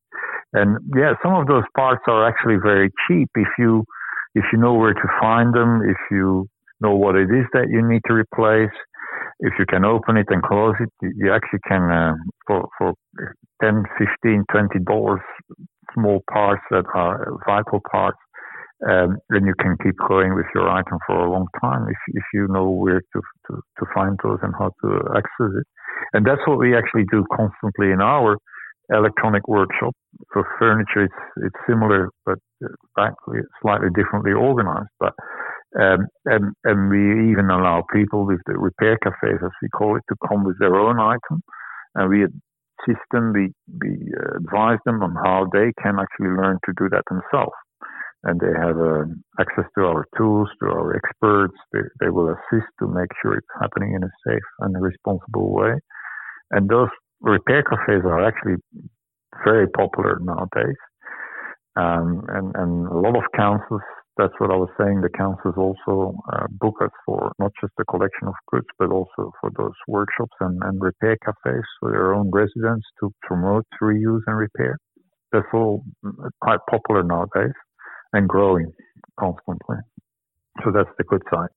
And 0.54 0.78
yeah, 0.96 1.14
some 1.24 1.34
of 1.34 1.48
those 1.48 1.64
parts 1.76 2.02
are 2.08 2.28
actually 2.28 2.58
very 2.62 2.92
cheap 3.08 3.30
if 3.36 3.48
you, 3.58 3.84
if 4.36 4.44
you 4.52 4.60
know 4.60 4.74
where 4.74 4.94
to 4.94 5.08
find 5.20 5.54
them, 5.54 5.82
if 5.88 5.98
you 6.12 6.48
know 6.82 6.96
what 6.96 7.16
it 7.16 7.32
is 7.32 7.46
that 7.54 7.70
you 7.70 7.88
need 7.88 8.02
to 8.08 8.14
replace, 8.14 8.76
if 9.40 9.54
you 9.58 9.66
can 9.66 9.86
open 9.86 10.18
it 10.18 10.28
and 10.30 10.44
close 10.44 10.76
it, 10.80 10.90
you 11.02 11.34
actually 11.34 11.60
can, 11.68 11.90
uh, 11.90 12.14
for, 12.46 12.68
for 12.78 12.94
10, 13.64 13.84
15, 13.98 14.44
20 14.52 14.80
dollars, 14.86 15.22
small 15.94 16.22
parts 16.32 16.62
that 16.72 16.86
are 16.94 17.26
vital 17.48 17.82
parts, 17.92 18.18
um, 18.88 19.18
then 19.30 19.46
you 19.46 19.54
can 19.60 19.76
keep 19.84 19.96
going 20.08 20.36
with 20.36 20.46
your 20.56 20.70
item 20.70 20.98
for 21.06 21.26
a 21.26 21.32
long 21.32 21.48
time 21.60 21.84
if, 21.90 21.98
if 22.16 22.24
you 22.34 22.48
know 22.50 22.70
where 22.70 23.02
to, 23.02 23.22
to, 23.48 23.62
to 23.80 23.86
find 23.94 24.18
those 24.24 24.40
and 24.42 24.54
how 24.58 24.72
to 24.84 25.00
access 25.18 25.52
it. 25.60 25.68
And 26.14 26.26
that's 26.26 26.42
what 26.48 26.60
we 26.60 26.78
actually 26.78 27.04
do 27.12 27.26
constantly 27.36 27.92
in 27.92 28.02
our 28.02 28.38
electronic 28.90 29.48
workshop. 29.48 29.94
For 30.32 30.48
furniture, 30.58 31.04
it's, 31.04 31.24
it's 31.44 31.56
similar, 31.68 32.10
but 32.26 32.38
actually 32.98 33.40
slightly 33.62 33.90
differently 33.96 34.32
organized. 34.32 34.90
But 35.00 35.14
um, 35.80 36.08
and, 36.26 36.54
and 36.64 36.90
we 36.90 37.32
even 37.32 37.50
allow 37.50 37.84
people 37.94 38.26
with 38.26 38.40
the 38.46 38.58
repair 38.58 38.98
cafes, 39.04 39.40
as 39.44 39.52
we 39.62 39.70
call 39.70 39.98
it, 39.98 40.04
to 40.10 40.16
come 40.28 40.44
with 40.44 40.58
their 40.60 40.76
own 40.76 41.00
item. 41.00 41.42
And 41.96 42.10
we 42.10 42.24
assist 42.24 43.04
them, 43.12 43.34
we, 43.34 43.54
we 43.82 43.98
uh, 44.18 44.38
advise 44.38 44.80
them 44.86 45.04
on 45.04 45.14
how 45.16 45.48
they 45.52 45.72
can 45.82 46.00
actually 46.00 46.34
learn 46.36 46.58
to 46.66 46.74
do 46.78 46.90
that 46.90 47.04
themselves 47.10 47.54
and 48.24 48.40
they 48.40 48.52
have 48.60 48.78
uh, 48.78 49.06
access 49.40 49.66
to 49.76 49.86
our 49.86 50.06
tools, 50.18 50.50
to 50.60 50.68
our 50.68 50.96
experts. 50.96 51.56
They, 51.72 51.80
they 52.02 52.10
will 52.10 52.30
assist 52.30 52.68
to 52.80 52.88
make 52.88 53.10
sure 53.22 53.36
it's 53.36 53.48
happening 53.62 53.94
in 53.96 54.04
a 54.04 54.12
safe 54.28 54.44
and 54.60 54.76
a 54.76 54.80
responsible 54.80 55.54
way. 55.54 55.74
And 56.52 56.68
those 56.68 56.90
repair 57.22 57.64
cafes 57.64 58.04
are 58.04 58.26
actually 58.26 58.56
very 59.46 59.68
popular 59.70 60.20
nowadays. 60.22 60.76
Um, 61.76 62.26
and, 62.28 62.52
and 62.56 62.88
a 62.88 62.98
lot 62.98 63.16
of 63.16 63.24
councils, 63.36 63.82
that's 64.18 64.34
what 64.40 64.52
I 64.52 64.56
was 64.56 64.70
saying, 64.80 65.02
the 65.02 65.10
councils 65.10 65.56
also 65.58 66.16
uh, 66.34 66.46
book 66.52 66.76
us 66.84 66.92
for 67.06 67.32
not 67.40 67.52
just 67.62 67.74
the 67.78 67.86
collection 67.86 68.28
of 68.28 68.34
goods, 68.52 68.68
but 68.78 68.92
also 68.92 69.32
for 69.40 69.52
those 69.58 69.74
workshops 69.88 70.36
and, 70.42 70.62
and 70.64 70.82
repair 70.82 71.18
cafes 71.24 71.64
for 71.80 71.92
their 71.92 72.14
own 72.14 72.30
residents 72.32 72.86
to 73.00 73.12
promote 73.24 73.66
reuse 73.82 74.22
and 74.28 74.38
repair. 74.38 74.78
That's 75.32 75.46
all 75.54 75.84
quite 76.42 76.60
popular 76.70 77.04
nowadays 77.04 77.54
and 78.14 78.28
growing 78.28 78.72
constantly. 79.20 79.78
So 80.64 80.72
that's 80.72 80.90
the 80.98 81.04
good 81.06 81.22
side. 81.34 81.50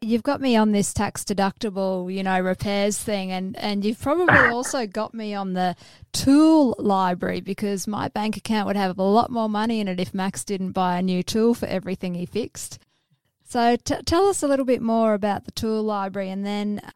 You've 0.00 0.22
got 0.22 0.40
me 0.40 0.54
on 0.56 0.70
this 0.70 0.94
tax 0.94 1.24
deductible, 1.24 2.12
you 2.12 2.22
know, 2.22 2.38
repairs 2.38 2.98
thing, 2.98 3.32
and, 3.32 3.56
and 3.56 3.84
you've 3.84 4.00
probably 4.00 4.38
also 4.52 4.86
got 4.86 5.12
me 5.12 5.34
on 5.34 5.54
the 5.54 5.74
tool 6.12 6.76
library 6.78 7.40
because 7.40 7.88
my 7.88 8.08
bank 8.08 8.36
account 8.36 8.68
would 8.68 8.76
have 8.76 8.96
a 8.96 9.02
lot 9.02 9.30
more 9.30 9.48
money 9.48 9.80
in 9.80 9.88
it 9.88 9.98
if 9.98 10.14
Max 10.14 10.44
didn't 10.44 10.72
buy 10.72 10.98
a 10.98 11.02
new 11.02 11.24
tool 11.24 11.52
for 11.52 11.66
everything 11.66 12.14
he 12.14 12.26
fixed. 12.26 12.78
So 13.44 13.76
t- 13.76 14.02
tell 14.04 14.26
us 14.26 14.42
a 14.42 14.46
little 14.46 14.66
bit 14.66 14.82
more 14.82 15.14
about 15.14 15.46
the 15.46 15.52
tool 15.52 15.82
library, 15.82 16.30
and 16.30 16.46
then 16.46 16.80
um, 16.84 16.92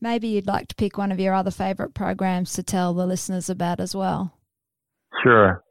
maybe 0.00 0.28
you'd 0.28 0.46
like 0.46 0.68
to 0.68 0.74
pick 0.74 0.96
one 0.96 1.12
of 1.12 1.20
your 1.20 1.34
other 1.34 1.50
favourite 1.50 1.92
programs 1.92 2.54
to 2.54 2.62
tell 2.62 2.94
the 2.94 3.06
listeners 3.06 3.50
about 3.50 3.78
as 3.78 3.94
well. 3.94 4.32
Sure. 5.22 5.62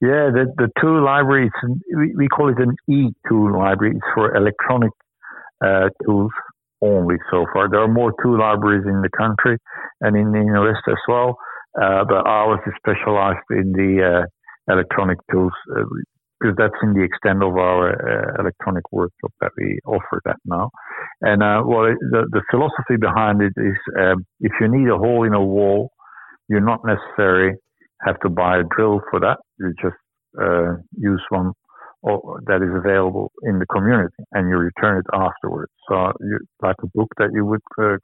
Yeah, 0.00 0.30
the, 0.30 0.52
the 0.56 0.68
tool 0.80 1.04
library, 1.04 1.50
we, 1.96 2.14
we 2.14 2.28
call 2.28 2.48
it 2.48 2.58
an 2.58 2.76
e-tool 2.88 3.58
library. 3.58 3.94
It's 3.96 4.06
for 4.14 4.34
electronic 4.36 4.90
uh, 5.64 5.88
tools 6.04 6.32
only 6.82 7.16
so 7.30 7.46
far. 7.52 7.68
There 7.70 7.80
are 7.80 7.88
more 7.88 8.12
tool 8.22 8.38
libraries 8.38 8.84
in 8.86 9.00
the 9.00 9.10
country 9.16 9.56
and 10.00 10.16
in, 10.16 10.32
the 10.32 10.60
West 10.60 10.82
as 10.88 11.00
well, 11.08 11.38
uh, 11.80 12.04
but 12.04 12.26
ours 12.26 12.60
is 12.66 12.74
specialized 12.76 13.46
in 13.50 13.72
the 13.72 14.02
uh, 14.02 14.72
electronic 14.72 15.18
tools 15.30 15.52
uh, 15.76 15.84
because 16.40 16.56
that's 16.58 16.82
in 16.82 16.92
the 16.94 17.04
extent 17.04 17.40
of 17.40 17.56
our 17.56 17.94
uh, 17.94 18.42
electronic 18.42 18.82
workshop 18.90 19.30
that 19.40 19.52
we 19.56 19.78
offer 19.86 20.20
that 20.24 20.36
now. 20.44 20.70
And 21.20 21.40
uh, 21.40 21.62
well, 21.64 21.94
the, 22.10 22.26
the 22.32 22.42
philosophy 22.50 22.96
behind 23.00 23.40
it 23.40 23.52
is 23.56 23.78
um, 23.96 24.26
if 24.40 24.50
you 24.60 24.66
need 24.66 24.88
a 24.90 24.98
hole 24.98 25.22
in 25.24 25.34
a 25.34 25.44
wall, 25.44 25.92
you're 26.48 26.60
not 26.60 26.80
necessarily 26.84 27.54
have 28.04 28.18
to 28.20 28.28
buy 28.28 28.58
a 28.58 28.64
drill 28.76 29.00
for 29.08 29.20
that. 29.20 29.38
You 29.60 29.72
just 29.80 29.94
use 30.98 31.22
one 31.28 31.52
that 32.02 32.60
is 32.62 32.74
available 32.74 33.32
in 33.44 33.58
the 33.58 33.66
community 33.66 34.14
and 34.32 34.48
you 34.48 34.56
return 34.56 34.98
it 34.98 35.06
afterwards. 35.12 35.70
So, 35.88 36.12
you, 36.20 36.38
like 36.62 36.76
a 36.82 36.86
book 36.94 37.08
that 37.18 37.30
you 37.32 37.44
would 37.46 37.60
uh, 37.80 37.96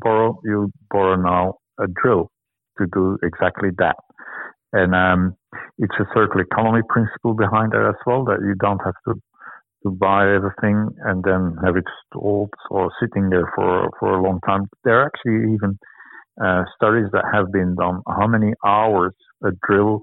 borrow, 0.00 0.40
you 0.44 0.70
borrow 0.90 1.16
now 1.16 1.54
a 1.78 1.86
drill 2.02 2.30
to 2.78 2.86
do 2.92 3.18
exactly 3.22 3.70
that. 3.78 3.96
And 4.72 4.94
um, 4.94 5.36
it's 5.78 5.94
a 6.00 6.04
circular 6.14 6.42
economy 6.50 6.82
principle 6.88 7.34
behind 7.34 7.72
that 7.72 7.86
as 7.88 8.00
well, 8.06 8.24
that 8.24 8.40
you 8.40 8.54
don't 8.58 8.80
have 8.84 8.94
to 9.08 9.20
to 9.84 9.90
buy 9.90 10.34
everything 10.34 10.88
and 11.04 11.22
then 11.24 11.56
have 11.62 11.76
it 11.76 11.84
stored 12.06 12.48
or 12.70 12.90
sitting 13.00 13.28
there 13.28 13.52
for 13.54 13.90
for 14.00 14.14
a 14.14 14.22
long 14.22 14.40
time. 14.46 14.66
There 14.82 14.98
are 15.00 15.06
actually 15.06 15.52
even 15.54 15.78
uh, 16.42 16.64
studies 16.74 17.08
that 17.12 17.24
have 17.32 17.52
been 17.52 17.74
done 17.76 18.00
how 18.08 18.26
many 18.26 18.54
hours 18.64 19.12
a 19.44 19.50
drill 19.68 20.02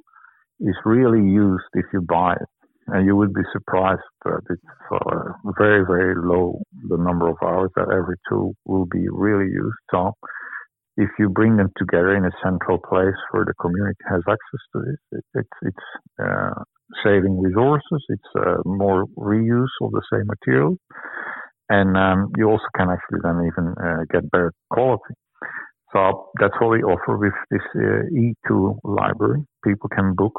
is 0.60 0.76
really 0.86 1.20
used 1.20 1.66
if 1.74 1.86
you 1.92 2.02
buy 2.02 2.34
it. 2.34 2.48
And 2.88 3.06
you 3.06 3.16
would 3.16 3.34
be 3.34 3.42
surprised 3.54 4.02
that 4.26 4.42
it's 4.50 4.62
uh, 4.92 5.34
very, 5.58 5.86
very 5.86 6.16
low, 6.16 6.62
the 6.90 6.98
number 6.98 7.30
of 7.30 7.38
hours 7.44 7.70
that 7.76 7.90
every 7.92 8.18
tool 8.28 8.56
will 8.66 8.86
be 8.86 9.08
really 9.10 9.50
used. 9.52 9.78
So 9.92 10.14
if 10.98 11.10
you 11.18 11.30
bring 11.30 11.58
them 11.58 11.72
together 11.78 12.16
in 12.16 12.26
a 12.26 12.32
central 12.44 12.78
place 12.78 13.16
where 13.32 13.46
the 13.46 13.54
community 13.62 14.00
has 14.10 14.22
access 14.28 14.64
to 14.74 14.82
this, 14.82 15.00
it, 15.20 15.26
it's, 15.36 15.58
it's 15.62 15.88
uh, 16.22 16.64
saving 17.04 17.40
resources, 17.40 18.04
it's 18.10 18.32
uh, 18.38 18.58
more 18.66 19.06
reuse 19.18 19.72
of 19.82 19.92
the 19.92 20.02
same 20.12 20.28
material, 20.28 20.76
and 21.70 21.96
um, 21.96 22.32
you 22.38 22.50
also 22.50 22.66
can 22.76 22.90
actually 22.90 23.20
then 23.24 23.48
even 23.48 23.74
uh, 23.82 24.04
get 24.12 24.30
better 24.32 24.52
quality. 24.70 25.14
So 25.94 26.30
that's 26.40 26.54
what 26.60 26.72
we 26.72 26.84
offer 26.84 27.18
with 27.18 27.34
this 27.50 27.62
uh, 27.76 28.08
e-tool 28.18 28.80
library. 28.84 29.46
People 29.64 29.90
can 29.90 30.14
book 30.16 30.34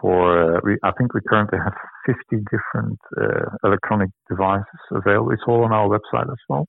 for, 0.00 0.56
uh, 0.56 0.60
we, 0.64 0.76
I 0.82 0.92
think 0.98 1.14
we 1.14 1.20
currently 1.28 1.58
have 1.58 1.74
50 2.06 2.44
different 2.50 2.98
uh, 3.20 3.50
electronic 3.64 4.10
devices 4.28 4.64
available. 4.90 5.32
It's 5.32 5.42
all 5.46 5.64
on 5.64 5.72
our 5.72 5.88
website 5.88 6.30
as 6.30 6.38
well. 6.48 6.66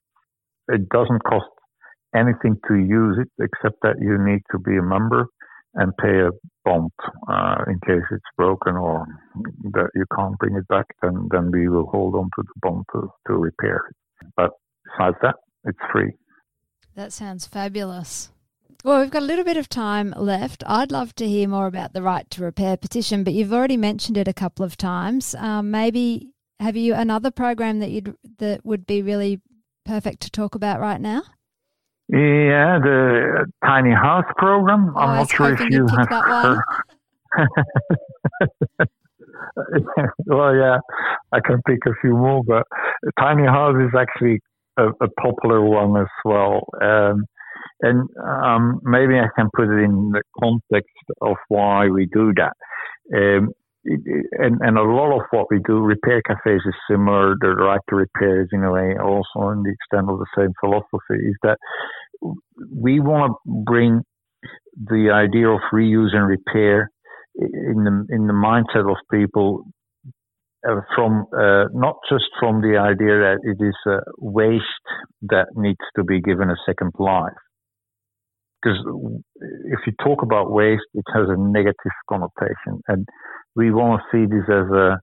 It 0.68 0.88
doesn't 0.88 1.22
cost 1.24 1.46
anything 2.14 2.56
to 2.68 2.74
use 2.74 3.18
it 3.20 3.30
except 3.42 3.76
that 3.82 3.96
you 4.00 4.18
need 4.18 4.42
to 4.50 4.58
be 4.58 4.76
a 4.76 4.82
member 4.82 5.26
and 5.74 5.96
pay 5.96 6.18
a 6.20 6.30
bond 6.64 6.90
uh, 7.28 7.64
in 7.68 7.78
case 7.86 8.04
it's 8.10 8.22
broken 8.36 8.74
or 8.74 9.06
that 9.72 9.88
you 9.94 10.04
can't 10.16 10.36
bring 10.38 10.56
it 10.56 10.66
back. 10.68 10.86
Then 11.00 11.28
then 11.30 11.50
we 11.52 11.68
will 11.68 11.86
hold 11.86 12.16
on 12.16 12.24
to 12.24 12.42
the 12.42 12.60
bond 12.60 12.84
to, 12.92 13.08
to 13.28 13.34
repair 13.34 13.82
it. 13.88 14.26
But 14.36 14.50
besides 14.84 15.16
that, 15.22 15.36
it's 15.64 15.78
free. 15.92 16.12
That 16.96 17.12
sounds 17.12 17.46
fabulous. 17.46 18.30
Well, 18.82 19.00
we've 19.00 19.10
got 19.10 19.22
a 19.22 19.26
little 19.26 19.44
bit 19.44 19.58
of 19.58 19.68
time 19.68 20.14
left. 20.16 20.64
I'd 20.66 20.90
love 20.90 21.14
to 21.16 21.28
hear 21.28 21.46
more 21.46 21.66
about 21.66 21.92
the 21.92 22.02
right 22.02 22.28
to 22.30 22.42
repair 22.42 22.78
petition, 22.78 23.24
but 23.24 23.34
you've 23.34 23.52
already 23.52 23.76
mentioned 23.76 24.16
it 24.16 24.26
a 24.26 24.32
couple 24.32 24.64
of 24.64 24.76
times. 24.78 25.34
Um, 25.34 25.70
maybe 25.70 26.32
have 26.60 26.76
you 26.76 26.94
another 26.94 27.30
program 27.30 27.80
that 27.80 27.90
you 27.90 28.16
that 28.38 28.64
would 28.64 28.86
be 28.86 29.02
really 29.02 29.40
perfect 29.84 30.20
to 30.22 30.30
talk 30.30 30.54
about 30.54 30.80
right 30.80 31.00
now? 31.00 31.22
Yeah, 32.08 32.78
the 32.82 33.46
tiny 33.64 33.92
house 33.92 34.24
program. 34.36 34.92
Oh, 34.96 35.00
I'm 35.00 35.16
not 35.16 35.30
sure 35.30 35.52
if 35.52 35.60
you 35.60 35.86
have 35.86 36.08
heard. 36.10 36.58
well, 40.26 40.56
yeah, 40.56 40.78
I 41.32 41.40
can 41.40 41.60
pick 41.66 41.80
a 41.86 41.92
few 42.00 42.16
more, 42.16 42.42
but 42.42 42.66
tiny 43.18 43.46
house 43.46 43.76
is 43.76 43.94
actually 43.96 44.40
a, 44.78 44.88
a 45.02 45.08
popular 45.20 45.60
one 45.60 46.00
as 46.00 46.08
well. 46.24 46.66
Um, 46.80 47.26
and 47.82 48.08
um, 48.22 48.80
maybe 48.82 49.14
I 49.14 49.28
can 49.36 49.48
put 49.54 49.68
it 49.68 49.82
in 49.82 50.12
the 50.12 50.22
context 50.38 50.94
of 51.20 51.36
why 51.48 51.88
we 51.88 52.06
do 52.12 52.32
that. 52.36 52.52
Um, 53.14 53.50
it, 53.84 54.00
and, 54.38 54.60
and 54.60 54.76
a 54.76 54.82
lot 54.82 55.16
of 55.16 55.22
what 55.30 55.46
we 55.50 55.60
do, 55.66 55.78
repair 55.78 56.20
cafes 56.22 56.62
is 56.66 56.74
similar. 56.90 57.34
The 57.40 57.48
right 57.48 57.80
to 57.88 57.96
repair 57.96 58.42
is 58.42 58.48
in 58.52 58.62
a 58.62 58.72
way 58.72 58.96
also 59.02 59.50
in 59.50 59.62
the 59.62 59.72
extent 59.72 60.10
of 60.10 60.18
the 60.18 60.26
same 60.36 60.52
philosophy. 60.60 61.28
Is 61.28 61.36
that 61.42 61.58
we 62.70 63.00
want 63.00 63.32
to 63.46 63.62
bring 63.64 64.02
the 64.76 65.10
idea 65.12 65.48
of 65.48 65.60
reuse 65.72 66.14
and 66.14 66.28
repair 66.28 66.90
in 67.36 67.84
the 67.84 68.14
in 68.14 68.26
the 68.26 68.32
mindset 68.32 68.90
of 68.90 68.96
people 69.10 69.64
uh, 70.68 70.80
from 70.94 71.24
uh, 71.36 71.64
not 71.72 71.96
just 72.10 72.26
from 72.38 72.60
the 72.60 72.76
idea 72.76 73.16
that 73.18 73.38
it 73.42 73.64
is 73.64 73.76
a 73.86 74.00
waste 74.18 74.64
that 75.22 75.46
needs 75.56 75.80
to 75.96 76.04
be 76.04 76.20
given 76.20 76.50
a 76.50 76.56
second 76.66 76.92
life, 76.98 77.32
because 78.62 78.78
if 79.64 79.80
you 79.86 79.92
talk 80.04 80.22
about 80.22 80.50
waste, 80.50 80.82
it 80.94 81.04
has 81.14 81.26
a 81.28 81.36
negative 81.36 81.96
connotation, 82.08 82.82
and 82.88 83.06
we 83.56 83.70
want 83.70 84.00
to 84.00 84.06
see 84.12 84.26
this 84.26 84.44
as 84.48 84.68
a, 84.70 84.98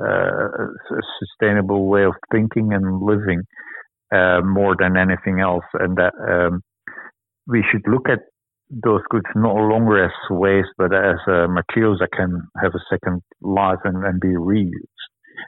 uh, 0.00 0.48
a 0.94 1.02
sustainable 1.18 1.86
way 1.86 2.04
of 2.04 2.14
thinking 2.32 2.72
and 2.72 3.00
living. 3.02 3.42
uh, 4.14 4.40
more 4.44 4.76
than 4.78 4.96
anything 4.96 5.40
else, 5.40 5.64
and 5.74 5.96
that 5.96 6.12
um, 6.28 6.60
we 7.46 7.64
should 7.70 7.82
look 7.90 8.08
at 8.08 8.20
those 8.70 9.02
goods 9.10 9.26
no 9.34 9.54
longer 9.54 10.04
as 10.04 10.12
waste, 10.30 10.70
but 10.78 10.94
as 10.94 11.16
uh, 11.26 11.46
materials 11.48 11.98
that 12.00 12.10
can 12.12 12.42
have 12.62 12.72
a 12.74 12.84
second 12.90 13.22
life 13.40 13.78
and, 13.84 14.04
and 14.04 14.20
be 14.20 14.28
reused. 14.28 14.70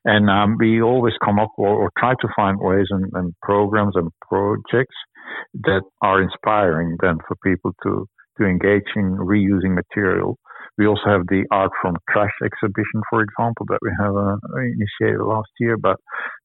And 0.05 0.29
um, 0.29 0.57
we 0.59 0.83
always 0.83 1.15
come 1.25 1.39
up 1.39 1.53
or, 1.57 1.69
or, 1.69 1.91
try 1.99 2.13
to 2.21 2.29
find 2.35 2.59
ways 2.61 2.87
and, 2.91 3.11
and, 3.15 3.33
programs 3.41 3.95
and 3.95 4.11
projects 4.29 4.97
that 5.55 5.83
are 6.03 6.23
inspiring 6.23 6.97
then 7.01 7.19
for 7.27 7.37
people 7.45 7.73
to, 7.83 8.07
to 8.39 8.45
engage 8.45 8.89
in 8.97 9.17
reusing 9.17 9.75
material. 9.75 10.39
We 10.79 10.87
also 10.87 11.07
have 11.07 11.23
the 11.29 11.45
Art 11.51 11.71
from 11.81 11.97
Trash 12.11 12.33
exhibition, 12.45 13.01
for 13.09 13.23
example, 13.23 13.67
that 13.69 13.79
we 13.81 13.91
have 13.99 14.15
uh, 14.15 14.37
initiated 14.61 15.21
last 15.23 15.49
year. 15.59 15.77
But 15.79 15.97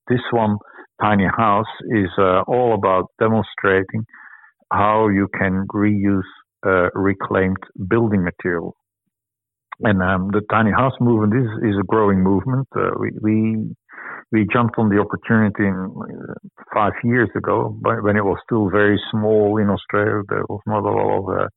this 0.08 0.22
one, 0.32 0.58
Tiny 1.02 1.28
House, 1.38 1.66
is 1.90 2.10
uh, 2.18 2.42
all 2.48 2.74
about 2.74 3.08
demonstrating 3.20 4.06
how 4.72 5.10
you 5.10 5.28
can 5.38 5.66
reuse 5.74 6.22
uh, 6.66 6.90
reclaimed 6.94 7.58
building 7.90 8.24
material. 8.24 8.76
And 9.82 10.02
um, 10.02 10.30
the 10.32 10.42
tiny 10.52 10.72
house 10.72 10.94
movement 11.02 11.34
is, 11.34 11.72
is 11.72 11.76
a 11.80 11.86
growing 11.86 12.22
movement. 12.22 12.68
Uh, 12.76 12.92
we, 13.00 13.12
we 13.22 13.76
we 14.32 14.48
jumped 14.52 14.76
on 14.78 14.90
the 14.90 15.00
opportunity 15.00 15.68
in, 15.68 15.76
uh, 15.76 16.34
five 16.74 16.94
years 17.04 17.30
ago, 17.36 17.76
but 17.82 18.04
when 18.04 18.16
it 18.16 18.24
was 18.24 18.38
still 18.46 18.70
very 18.70 19.00
small 19.12 19.58
in 19.58 19.70
Australia. 19.70 20.24
There 20.30 20.46
was 20.48 20.62
not 20.66 20.84
a 20.84 20.92
lot 20.92 21.12
of 21.20 21.26
uh, 21.30 21.48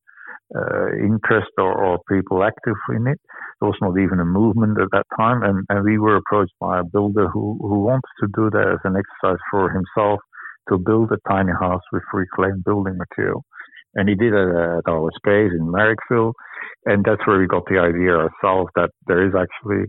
uh, 0.54 0.88
interest 0.98 1.50
or, 1.58 1.72
or, 1.72 1.98
people 2.08 2.42
active 2.42 2.76
in 2.90 3.06
it. 3.06 3.18
There 3.60 3.68
was 3.68 3.78
not 3.80 3.98
even 3.98 4.20
a 4.20 4.24
movement 4.24 4.78
at 4.80 4.88
that 4.92 5.06
time, 5.16 5.42
and, 5.42 5.64
and 5.68 5.84
we 5.84 5.98
were 5.98 6.16
approached 6.16 6.52
by 6.60 6.80
a 6.80 6.84
builder 6.84 7.28
who, 7.28 7.58
who 7.60 7.80
wanted 7.80 8.14
to 8.20 8.28
do 8.34 8.50
that 8.50 8.74
as 8.74 8.80
an 8.84 8.94
exercise 8.96 9.40
for 9.50 9.70
himself 9.70 10.20
to 10.68 10.78
build 10.78 11.12
a 11.12 11.28
tiny 11.28 11.52
house 11.52 11.82
with 11.92 12.02
reclaimed 12.12 12.64
building 12.64 12.98
material. 12.98 13.44
And 13.94 14.08
he 14.08 14.14
did 14.14 14.32
it 14.32 14.48
at 14.48 14.88
our 14.88 15.10
space 15.16 15.52
in 15.52 15.70
Marrickville. 15.70 16.32
And 16.84 17.04
that's 17.04 17.24
where 17.26 17.38
we 17.38 17.46
got 17.46 17.64
the 17.66 17.78
idea 17.78 18.12
ourselves 18.12 18.70
that 18.74 18.90
there 19.06 19.26
is 19.26 19.34
actually, 19.34 19.86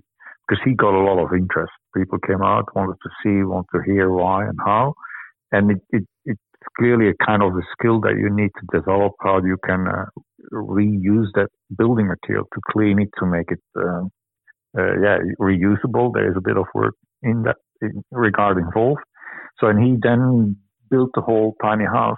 because 0.47 0.61
he 0.63 0.73
got 0.73 0.93
a 0.93 1.03
lot 1.03 1.23
of 1.23 1.33
interest. 1.33 1.73
People 1.95 2.19
came 2.19 2.41
out, 2.41 2.75
wanted 2.75 2.97
to 3.03 3.09
see, 3.21 3.43
wanted 3.43 3.67
to 3.73 3.81
hear 3.85 4.11
why 4.11 4.45
and 4.45 4.57
how. 4.65 4.93
And 5.51 5.71
it, 5.71 5.81
it, 5.91 6.03
it's 6.25 6.41
clearly 6.77 7.09
a 7.09 7.25
kind 7.25 7.41
of 7.41 7.53
a 7.53 7.61
skill 7.73 8.01
that 8.01 8.15
you 8.17 8.29
need 8.29 8.51
to 8.59 8.77
develop 8.77 9.13
how 9.21 9.37
you 9.43 9.57
can 9.65 9.87
uh, 9.87 10.05
reuse 10.53 11.27
that 11.35 11.49
building 11.77 12.07
material 12.07 12.45
to 12.53 12.61
clean 12.71 12.99
it, 12.99 13.09
to 13.19 13.25
make 13.25 13.51
it, 13.51 13.61
uh, 13.77 14.03
uh, 14.77 14.93
yeah, 15.01 15.17
reusable. 15.39 16.11
There 16.13 16.29
is 16.29 16.35
a 16.37 16.41
bit 16.41 16.57
of 16.57 16.65
work 16.73 16.95
in 17.23 17.43
that 17.43 17.57
in 17.81 18.03
regard 18.11 18.57
involved. 18.57 19.01
So, 19.59 19.67
and 19.67 19.83
he 19.83 19.97
then 20.01 20.57
built 20.89 21.11
the 21.15 21.21
whole 21.21 21.55
tiny 21.61 21.85
house. 21.85 22.17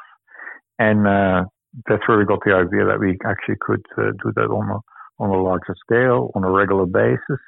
And, 0.80 1.08
uh, 1.08 1.46
that's 1.88 2.08
where 2.08 2.18
we 2.18 2.26
got 2.26 2.40
the 2.46 2.54
idea 2.54 2.86
that 2.86 3.00
we 3.00 3.18
actually 3.26 3.58
could 3.62 3.86
uh, 3.98 4.12
do 4.24 4.32
that 4.36 4.50
on 4.50 4.70
a 4.70 4.80
on 5.20 5.30
a 5.30 5.42
larger 5.42 5.76
scale 5.80 6.32
on 6.36 6.44
a 6.44 6.52
regular 6.52 6.86
basis. 6.86 7.42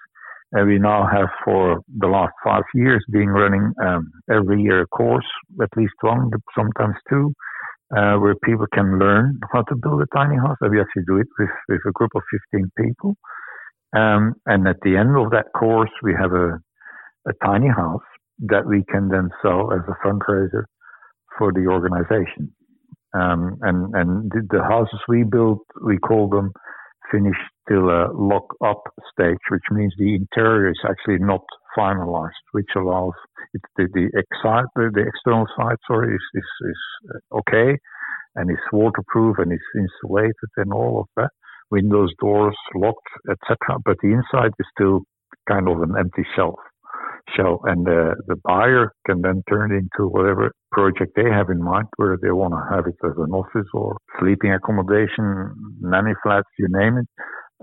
And 0.51 0.67
we 0.67 0.79
now 0.79 1.07
have 1.11 1.29
for 1.45 1.81
the 1.99 2.07
last 2.07 2.33
five 2.43 2.63
years 2.73 3.03
been 3.11 3.29
running 3.29 3.71
um, 3.83 4.11
every 4.31 4.61
year 4.61 4.81
a 4.81 4.87
course, 4.87 5.25
at 5.61 5.69
least 5.77 5.93
one, 6.01 6.31
sometimes 6.57 6.95
two, 7.07 7.33
uh, 7.95 8.15
where 8.15 8.35
people 8.43 8.65
can 8.73 8.97
learn 8.97 9.39
how 9.53 9.61
to 9.63 9.75
build 9.75 10.01
a 10.01 10.15
tiny 10.15 10.37
house. 10.37 10.57
And 10.61 10.71
we 10.71 10.81
actually 10.81 11.03
do 11.07 11.17
it 11.17 11.27
with, 11.37 11.49
with 11.67 11.81
a 11.87 11.91
group 11.91 12.11
of 12.15 12.23
15 12.51 12.71
people. 12.77 13.15
Um, 13.95 14.33
and 14.45 14.67
at 14.67 14.77
the 14.81 14.97
end 14.97 15.15
of 15.15 15.31
that 15.31 15.47
course, 15.57 15.91
we 16.01 16.13
have 16.19 16.33
a, 16.33 16.59
a 17.27 17.33
tiny 17.45 17.67
house 17.67 18.03
that 18.39 18.65
we 18.65 18.83
can 18.89 19.09
then 19.09 19.29
sell 19.41 19.71
as 19.73 19.81
a 19.87 20.07
fundraiser 20.07 20.63
for 21.37 21.51
the 21.51 21.67
organization. 21.67 22.53
Um, 23.13 23.57
and 23.61 23.95
and 23.95 24.31
the, 24.31 24.47
the, 24.51 24.63
houses 24.63 24.99
we 25.07 25.23
built, 25.23 25.65
we 25.83 25.97
call 25.97 26.29
them 26.29 26.51
finished 27.11 27.39
till 27.69 27.89
a 27.89 28.09
lock 28.13 28.45
up 28.65 28.81
stage, 29.13 29.37
which 29.51 29.63
means 29.71 29.93
the 29.97 30.15
interior 30.15 30.71
is 30.71 30.81
actually 30.83 31.19
not 31.19 31.43
finalized, 31.77 32.43
which 32.51 32.69
allows 32.75 33.13
it, 33.53 33.61
the 33.77 33.87
the, 33.93 34.09
the, 34.93 35.05
external 35.07 35.45
side, 35.57 35.77
sorry, 35.87 36.15
is 36.15 36.25
is, 36.33 36.49
is 36.69 36.81
uh, 37.15 37.37
okay, 37.37 37.77
and 38.35 38.49
it's 38.49 38.73
waterproof 38.73 39.37
and 39.37 39.51
it's 39.51 39.71
insulated 39.75 40.49
and 40.57 40.73
all 40.73 41.01
of 41.01 41.07
that. 41.15 41.29
Windows, 41.71 42.11
doors, 42.19 42.55
locked, 42.73 43.09
etc. 43.29 43.77
But 43.85 43.97
the 44.01 44.09
inside 44.09 44.51
is 44.59 44.65
still 44.75 45.01
kind 45.47 45.69
of 45.69 45.81
an 45.83 45.93
empty 45.97 46.25
shelf 46.35 46.55
shell, 47.35 47.61
and 47.65 47.85
the 47.85 48.15
the 48.27 48.35
buyer 48.43 48.91
can 49.05 49.21
then 49.21 49.43
turn 49.49 49.71
it 49.71 49.77
into 49.77 50.09
whatever 50.09 50.51
project 50.71 51.11
they 51.15 51.29
have 51.29 51.49
in 51.49 51.63
mind, 51.63 51.87
where 51.97 52.17
they 52.21 52.31
want 52.31 52.53
to 52.53 52.75
have 52.75 52.87
it 52.87 52.95
as 53.05 53.17
an 53.17 53.31
office 53.31 53.67
or 53.73 53.97
sleeping 54.19 54.51
accommodation, 54.53 55.53
nanny 55.81 56.13
flats, 56.23 56.49
you 56.57 56.67
name 56.69 56.97
it, 56.97 57.07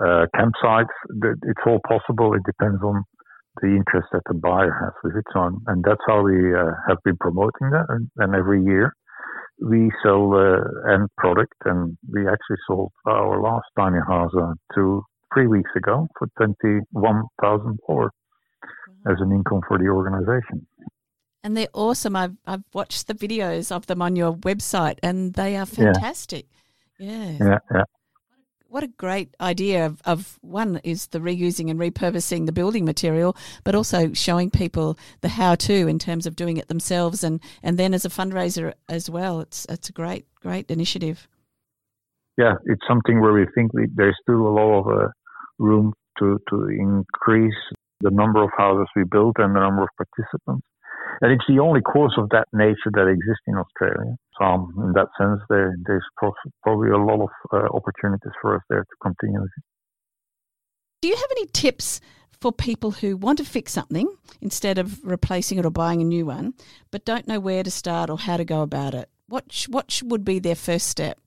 uh, 0.01 0.27
campsites. 0.35 0.95
It's 1.43 1.61
all 1.67 1.81
possible. 1.87 2.35
It 2.35 2.43
depends 2.45 2.83
on 2.83 3.05
the 3.63 3.69
interest 3.69 4.09
that 4.13 4.23
the 4.27 4.35
buyer 4.35 4.73
has 4.83 4.93
with 5.03 5.17
it. 5.17 5.25
So, 5.33 5.59
and 5.67 5.85
that's 5.85 6.01
how 6.07 6.23
we 6.23 6.55
uh, 6.55 6.73
have 6.89 6.99
been 7.05 7.17
promoting 7.19 7.71
that. 7.71 7.87
And, 7.89 8.11
and 8.17 8.35
every 8.35 8.63
year 8.63 8.93
we 9.61 9.91
sell 10.03 10.31
the 10.31 10.61
uh, 10.61 10.93
end 10.95 11.09
product, 11.17 11.55
and 11.65 11.97
we 12.13 12.21
actually 12.23 12.59
sold 12.67 12.93
our 13.07 13.41
last 13.41 13.65
tiny 13.79 14.01
house 14.07 14.33
uh, 14.39 14.53
two, 14.75 15.03
three 15.33 15.47
weeks 15.47 15.71
ago 15.75 16.07
for 16.19 16.29
twenty-one 16.37 17.23
thousand 17.41 17.79
dollars 17.89 18.11
as 19.09 19.17
an 19.21 19.33
income 19.33 19.61
for 19.67 19.79
the 19.79 19.87
organization. 19.87 20.67
And 21.43 21.57
they're 21.57 21.69
awesome. 21.73 22.17
I've, 22.17 22.37
I've 22.45 22.65
watched 22.75 23.07
the 23.07 23.15
videos 23.15 23.71
of 23.71 23.87
them 23.87 24.03
on 24.03 24.17
your 24.17 24.35
website 24.35 24.99
and 25.05 25.33
they 25.35 25.57
are 25.57 25.65
fantastic. 25.65 26.47
Yeah. 26.99 27.31
Yeah. 27.31 27.39
Yeah. 27.41 27.59
yeah. 27.73 27.83
What 28.69 28.83
a 28.83 28.89
great 28.89 29.35
idea 29.41 29.87
of, 29.87 30.03
of 30.05 30.39
one 30.43 30.81
is 30.83 31.07
the 31.07 31.21
reusing 31.21 31.71
and 31.71 31.79
repurposing 31.79 32.47
the 32.47 32.53
building 32.53 32.85
material, 32.85 33.37
but 33.65 33.75
also 33.75 34.13
showing 34.13 34.51
people 34.51 34.99
the 35.21 35.29
how 35.29 35.55
to 35.55 35.87
in 35.87 35.99
terms 35.99 36.27
of 36.27 36.37
doing 36.37 36.57
it 36.57 36.69
themselves 36.69 37.23
and, 37.23 37.41
and 37.63 37.79
then 37.79 37.95
as 37.95 38.05
a 38.05 38.09
fundraiser 38.09 38.75
as 38.89 39.09
well. 39.09 39.41
It's 39.41 39.67
it's 39.69 39.89
a 39.89 39.93
great, 39.93 40.27
great 40.41 40.71
initiative. 40.71 41.29
Yeah, 42.37 42.55
it's 42.67 42.83
something 42.87 43.21
where 43.21 43.33
we 43.33 43.47
think 43.55 43.73
we, 43.73 43.87
there's 43.95 44.17
still 44.23 44.47
a 44.47 44.55
lot 44.55 44.81
of 44.81 44.87
uh, 44.89 45.09
room 45.59 45.95
to, 46.19 46.39
to 46.51 46.69
increase 46.69 47.55
the 48.01 48.11
number 48.11 48.43
of 48.43 48.51
houses 48.57 48.89
we 48.95 49.05
build 49.05 49.37
and 49.39 49.55
the 49.55 49.61
number 49.61 49.83
of 49.83 49.89
participants. 49.97 50.67
And 51.21 51.33
it's 51.33 51.45
the 51.49 51.61
only 51.61 51.81
course 51.81 52.15
of 52.19 52.29
that 52.31 52.47
nature 52.53 52.91
that 52.93 53.09
exists 53.09 53.45
in 53.47 53.57
Australia. 53.57 54.17
So, 54.39 54.45
um, 54.45 54.75
in 54.79 54.93
that 54.93 55.09
sense, 55.19 55.41
there, 55.49 55.75
there's 55.87 56.05
probably 56.63 56.91
a 56.91 56.99
lot 56.99 57.21
of 57.23 57.31
uh, 57.53 57.69
opportunities 57.75 58.33
for 58.41 58.57
us 58.57 58.63
there 58.69 58.85
to 58.85 58.97
continue. 59.03 59.47
Do 61.03 61.09
you 61.09 61.17
have 61.17 61.31
any 61.31 61.47
tips 61.47 62.01
for 62.41 62.53
people 62.53 62.91
who 62.91 63.17
want 63.17 63.39
to 63.39 63.45
fix 63.45 63.73
something 63.73 64.09
instead 64.41 64.79
of 64.79 65.03
replacing 65.05 65.59
it 65.59 65.65
or 65.65 65.71
buying 65.71 66.03
a 66.03 66.05
new 66.05 66.27
one, 66.27 66.53
but 66.91 67.05
don't 67.05 67.27
know 67.27 67.41
where 67.41 67.63
to 67.63 67.71
start 67.71 68.11
or 68.11 68.19
how 68.19 68.37
to 68.37 68.45
go 68.45 68.63
about 68.63 68.95
it? 68.95 69.09
What 69.29 69.67
what 69.71 70.03
would 70.05 70.25
be 70.25 70.39
their 70.39 70.55
first 70.55 70.89
step? 70.89 71.19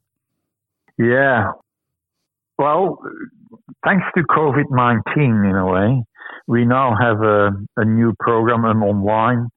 Yeah, 0.97 1.51
well, 2.57 2.99
thanks 3.85 4.05
to 4.15 4.23
COVID 4.23 4.65
nineteen, 4.69 5.43
in 5.45 5.55
a 5.55 5.65
way, 5.65 6.03
we 6.47 6.65
now 6.65 6.95
have 6.99 7.21
a, 7.21 7.51
a 7.77 7.85
new 7.85 8.13
program, 8.19 8.65
an 8.65 8.77
online 8.77 9.49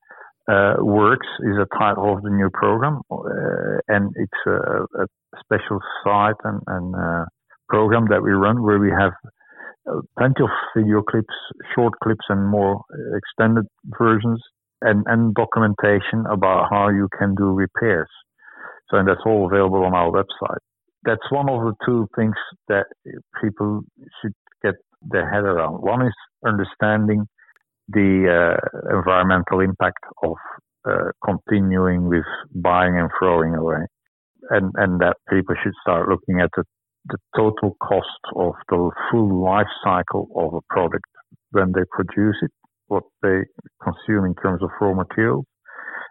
uh, 0.49 0.75
works 0.79 1.27
is 1.41 1.57
a 1.57 1.67
title 1.79 2.17
of 2.17 2.23
the 2.23 2.31
new 2.31 2.51
program, 2.53 3.01
uh, 3.11 3.79
and 3.89 4.13
it's 4.17 4.43
a, 4.47 5.03
a, 5.03 5.07
special 5.45 5.79
site 6.05 6.37
and, 6.45 6.61
and 6.67 6.95
uh, 6.95 7.25
program 7.69 8.07
that 8.11 8.23
we 8.23 8.31
run 8.31 8.63
where 8.63 8.79
we 8.79 8.91
have 8.91 9.13
uh, 9.91 10.01
plenty 10.19 10.43
of 10.43 10.51
video 10.77 11.03
clips, 11.03 11.35
short 11.75 11.93
clips, 12.03 12.25
and 12.29 12.47
more 12.47 12.83
extended 13.17 13.65
versions, 13.99 14.41
and, 14.83 15.05
and 15.07 15.35
documentation 15.35 16.25
about 16.31 16.67
how 16.71 16.89
you 16.89 17.09
can 17.19 17.35
do 17.35 17.45
repairs. 17.45 18.09
So, 18.91 18.99
and 18.99 19.09
that's 19.09 19.23
all 19.25 19.47
available 19.47 19.85
on 19.85 19.95
our 19.95 20.11
website. 20.11 20.59
That's 21.05 21.31
one 21.31 21.49
of 21.49 21.61
the 21.63 21.75
two 21.87 22.09
things 22.15 22.35
that 22.69 22.87
people 23.43 23.83
should 24.21 24.35
get 24.63 24.75
their 25.03 25.29
head 25.31 25.45
around. 25.45 25.83
One 25.83 26.07
is 26.07 26.15
understanding 26.47 27.27
the 27.93 28.57
uh, 28.59 28.97
environmental 28.97 29.61
impact 29.61 30.05
of 30.23 30.37
uh, 30.89 31.11
continuing 31.25 32.09
with 32.09 32.25
buying 32.55 32.99
and 32.99 33.11
throwing 33.19 33.55
away, 33.55 33.87
and 34.51 34.73
and 34.77 35.01
that 35.01 35.17
people 35.31 35.55
should 35.63 35.75
start 35.83 36.09
looking 36.09 36.41
at 36.41 36.51
the 36.57 36.65
the 37.07 37.19
total 37.37 37.77
cost 37.83 38.23
of 38.37 38.55
the 38.69 38.91
full 39.11 39.45
life 39.45 39.73
cycle 39.83 40.29
of 40.37 40.55
a 40.55 40.61
product 40.71 41.05
when 41.51 41.73
they 41.73 41.83
produce 41.91 42.37
it, 42.43 42.51
what 42.87 43.03
they 43.23 43.41
consume 43.83 44.25
in 44.25 44.35
terms 44.37 44.63
of 44.63 44.71
raw 44.81 44.95
materials, 44.95 45.45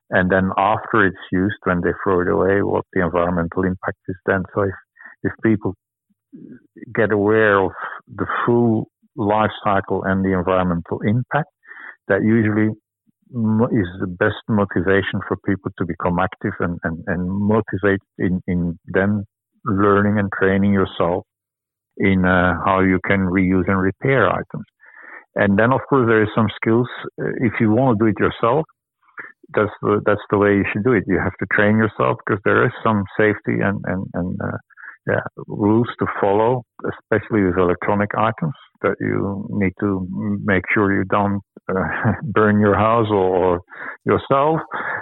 and 0.10 0.30
then 0.30 0.52
after 0.58 1.06
it's 1.06 1.26
used, 1.32 1.56
when 1.64 1.82
they 1.82 1.92
throw 2.04 2.22
it 2.22 2.28
away, 2.28 2.62
what 2.62 2.84
the 2.94 3.02
environmental 3.02 3.64
impact 3.64 3.98
is 4.10 4.16
then. 4.26 4.44
So 4.54 4.64
if, 4.64 4.76
if 5.24 5.32
people 5.44 5.74
get 6.94 7.12
aware 7.12 7.60
of 7.60 7.72
the 8.08 8.26
full 8.46 8.88
life 9.16 9.52
cycle 9.64 10.04
and 10.04 10.24
the 10.24 10.38
environmental 10.38 11.00
impact, 11.08 11.50
that 12.12 12.24
usually 12.24 12.70
is 13.82 13.90
the 14.04 14.12
best 14.20 14.44
motivation 14.50 15.24
for 15.28 15.38
people 15.48 15.72
to 15.78 15.86
become 15.86 16.20
active 16.20 16.52
and, 16.60 16.78
and, 16.84 17.04
and 17.08 17.30
motivate 17.30 18.04
in, 18.18 18.42
in 18.48 18.78
them 18.88 19.24
learning 19.64 20.20
and 20.20 20.30
training 20.38 20.74
yourself 20.74 21.24
in 21.98 22.26
uh, 22.26 22.54
how 22.66 22.82
you 22.82 23.00
can 23.08 23.22
reuse 23.22 23.68
and 23.68 23.80
repair 23.80 24.28
items. 24.28 24.68
And 25.36 25.58
then, 25.58 25.72
of 25.72 25.80
course, 25.90 26.08
there 26.08 26.24
is 26.24 26.30
some 26.36 26.50
skills. 26.56 26.88
Uh, 27.22 27.32
if 27.40 27.54
you 27.62 27.72
want 27.72 27.98
to 27.98 28.04
do 28.04 28.10
it 28.12 28.20
yourself, 28.20 28.66
that's 29.56 29.72
the, 29.82 30.02
that's 30.06 30.28
the 30.30 30.38
way 30.38 30.52
you 30.56 30.66
should 30.72 30.84
do 30.84 30.92
it. 30.92 31.04
You 31.08 31.20
have 31.20 31.38
to 31.40 31.48
train 31.56 31.78
yourself 31.78 32.18
because 32.26 32.42
there 32.44 32.66
is 32.66 32.74
some 32.84 33.04
safety 33.18 33.64
and, 33.64 33.80
and, 33.86 34.06
and 34.14 34.38
uh, 34.44 34.58
yeah, 35.08 35.22
rules 35.48 35.88
to 36.00 36.06
follow, 36.20 36.64
especially 36.86 37.44
with 37.44 37.58
electronic 37.58 38.12
items 38.16 38.54
that 38.82 38.96
you 39.00 39.48
need 39.50 39.74
to 39.80 40.08
make 40.44 40.64
sure 40.74 40.94
you 40.94 41.04
don't 41.06 41.42
uh, 41.70 42.14
burn 42.24 42.60
your 42.60 42.76
house 42.76 43.08
or 43.12 43.62
yourself. 44.06 44.60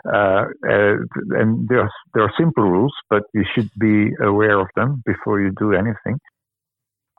Uh, 0.07 0.45
uh, 0.67 0.95
and 1.31 1.67
there 1.67 1.81
are, 1.81 1.91
there 2.13 2.23
are 2.23 2.33
simple 2.37 2.63
rules, 2.63 2.93
but 3.09 3.23
you 3.33 3.43
should 3.53 3.69
be 3.79 4.11
aware 4.21 4.59
of 4.59 4.67
them 4.75 5.01
before 5.05 5.41
you 5.41 5.51
do 5.57 5.73
anything. 5.73 6.17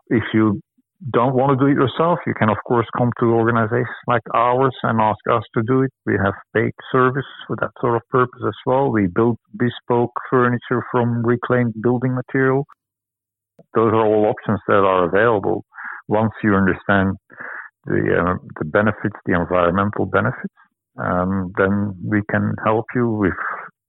If 0.09 0.25
you 0.33 0.61
don't 1.09 1.35
want 1.35 1.59
to 1.59 1.65
do 1.65 1.71
it 1.73 1.81
yourself, 1.81 2.19
you 2.27 2.35
can 2.35 2.51
of 2.51 2.59
course 2.67 2.87
come 2.97 3.11
to 3.21 3.27
organizations 3.33 3.89
like 4.07 4.23
ours 4.35 4.77
and 4.83 5.01
ask 5.01 5.19
us 5.33 5.43
to 5.55 5.63
do 5.67 5.83
it. 5.83 5.91
We 6.05 6.19
have 6.23 6.35
paid 6.55 6.73
service 6.93 7.25
for 7.47 7.57
that 7.61 7.71
sort 7.81 7.97
of 7.97 8.03
purpose 8.11 8.43
as 8.47 8.55
well. 8.67 8.91
We 8.93 9.07
build 9.07 9.39
bespoke 9.57 10.13
furniture 10.29 10.85
from 10.93 11.25
reclaimed 11.25 11.75
building 11.83 12.15
material. 12.15 12.67
Those 13.75 13.93
are 13.93 14.05
all 14.05 14.27
options 14.27 14.61
that 14.69 14.85
are 14.85 15.05
available 15.05 15.65
once 16.09 16.33
you 16.43 16.55
understand 16.55 17.17
the 17.87 18.01
uh, 18.21 18.35
the 18.59 18.67
benefits, 18.67 19.17
the 19.25 19.35
environmental 19.41 20.05
benefits. 20.05 20.55
Um, 20.99 21.53
then 21.57 21.95
we 22.05 22.21
can 22.31 22.53
help 22.65 22.85
you 22.95 23.09
with 23.09 23.33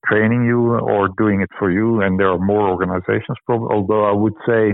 training 0.07 0.45
you 0.45 0.75
or 0.77 1.09
doing 1.17 1.41
it 1.41 1.49
for 1.59 1.71
you. 1.71 2.01
And 2.01 2.19
there 2.19 2.29
are 2.29 2.39
more 2.39 2.69
organizations, 2.69 3.37
probably, 3.45 3.75
although 3.75 4.05
I 4.05 4.13
would 4.13 4.33
say 4.47 4.73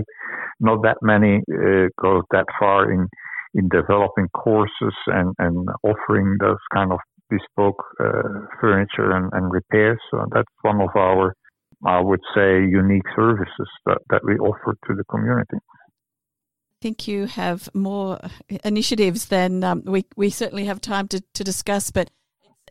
not 0.60 0.82
that 0.82 0.98
many 1.02 1.38
uh, 1.52 1.88
go 2.00 2.22
that 2.30 2.46
far 2.58 2.90
in 2.90 3.08
in 3.54 3.68
developing 3.68 4.28
courses 4.34 4.94
and 5.06 5.34
and 5.38 5.68
offering 5.82 6.36
those 6.40 6.58
kind 6.74 6.92
of 6.92 6.98
bespoke 7.30 7.82
uh, 8.00 8.46
furniture 8.60 9.12
and, 9.12 9.30
and 9.32 9.52
repairs. 9.52 9.98
So 10.10 10.24
that's 10.32 10.48
one 10.62 10.80
of 10.80 10.90
our, 10.96 11.34
I 11.84 12.00
would 12.00 12.20
say, 12.34 12.60
unique 12.60 13.06
services 13.14 13.68
that, 13.86 13.98
that 14.10 14.22
we 14.24 14.36
offer 14.38 14.76
to 14.86 14.94
the 14.94 15.04
community. 15.04 15.56
I 15.56 16.80
think 16.80 17.08
you 17.08 17.26
have 17.26 17.68
more 17.74 18.20
initiatives 18.64 19.26
than 19.26 19.64
um, 19.64 19.82
we, 19.84 20.06
we 20.16 20.30
certainly 20.30 20.64
have 20.66 20.80
time 20.80 21.08
to, 21.08 21.22
to 21.34 21.44
discuss, 21.44 21.90
but 21.90 22.10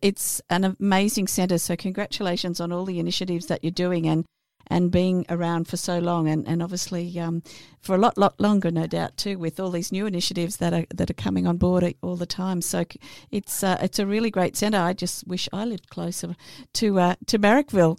it's 0.02 0.42
an 0.50 0.64
amazing 0.64 1.28
centre. 1.28 1.58
So, 1.58 1.76
congratulations 1.76 2.62
on 2.62 2.72
all 2.72 2.86
the 2.86 3.00
initiatives 3.00 3.48
that 3.48 3.64
you're 3.64 3.72
doing 3.72 4.08
and 4.08 4.26
and 4.70 4.92
being 4.92 5.26
around 5.30 5.68
for 5.68 5.78
so 5.78 6.00
long, 6.00 6.28
and 6.28 6.48
and 6.48 6.62
obviously 6.62 7.20
um, 7.20 7.44
for 7.82 7.96
a 7.96 7.98
lot 7.98 8.18
lot 8.18 8.40
longer, 8.40 8.72
no 8.72 8.88
doubt 8.88 9.18
too, 9.18 9.38
with 9.38 9.60
all 9.60 9.72
these 9.72 9.92
new 9.92 10.06
initiatives 10.06 10.58
that 10.58 10.74
are 10.74 10.86
that 10.94 11.10
are 11.10 11.16
coming 11.26 11.48
on 11.48 11.58
board 11.58 11.94
all 12.02 12.16
the 12.16 12.26
time. 12.26 12.62
So 12.62 12.86
it's 13.32 13.64
uh, 13.64 13.78
it's 13.82 14.00
a 14.00 14.06
really 14.06 14.32
great 14.32 14.56
centre. 14.56 14.80
I 14.80 14.94
just 14.94 15.28
wish 15.28 15.50
I 15.52 15.66
lived 15.66 15.90
closer 15.90 16.36
to 16.74 17.00
uh, 17.00 17.16
to 17.28 17.40
Marrickville. 17.40 17.98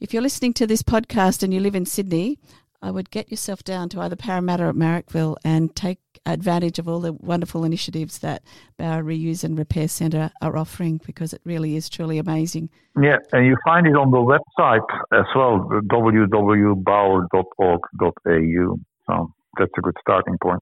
If 0.00 0.12
you're 0.12 0.22
listening 0.22 0.54
to 0.54 0.66
this 0.66 0.82
podcast 0.82 1.42
and 1.42 1.52
you 1.52 1.60
live 1.60 1.74
in 1.74 1.86
Sydney, 1.86 2.38
I 2.80 2.90
would 2.90 3.10
get 3.10 3.30
yourself 3.30 3.64
down 3.64 3.88
to 3.90 4.00
either 4.00 4.16
Parramatta 4.16 4.66
or 4.66 4.72
Marrickville 4.72 5.36
and 5.44 5.74
take 5.74 5.98
advantage 6.24 6.78
of 6.78 6.88
all 6.88 7.00
the 7.00 7.12
wonderful 7.12 7.64
initiatives 7.64 8.18
that 8.18 8.42
Bower 8.76 9.02
Reuse 9.02 9.42
and 9.42 9.58
Repair 9.58 9.88
Centre 9.88 10.30
are 10.40 10.56
offering 10.56 11.00
because 11.04 11.32
it 11.32 11.40
really 11.44 11.74
is 11.74 11.88
truly 11.88 12.18
amazing. 12.18 12.70
Yeah, 13.00 13.16
and 13.32 13.46
you 13.46 13.56
find 13.64 13.86
it 13.86 13.96
on 13.96 14.10
the 14.10 14.18
website 14.18 14.86
as 15.12 15.24
well, 15.34 15.68
www.bower.org.au. 15.90 18.78
So 19.06 19.32
that's 19.58 19.72
a 19.76 19.80
good 19.80 19.96
starting 20.00 20.36
point. 20.40 20.60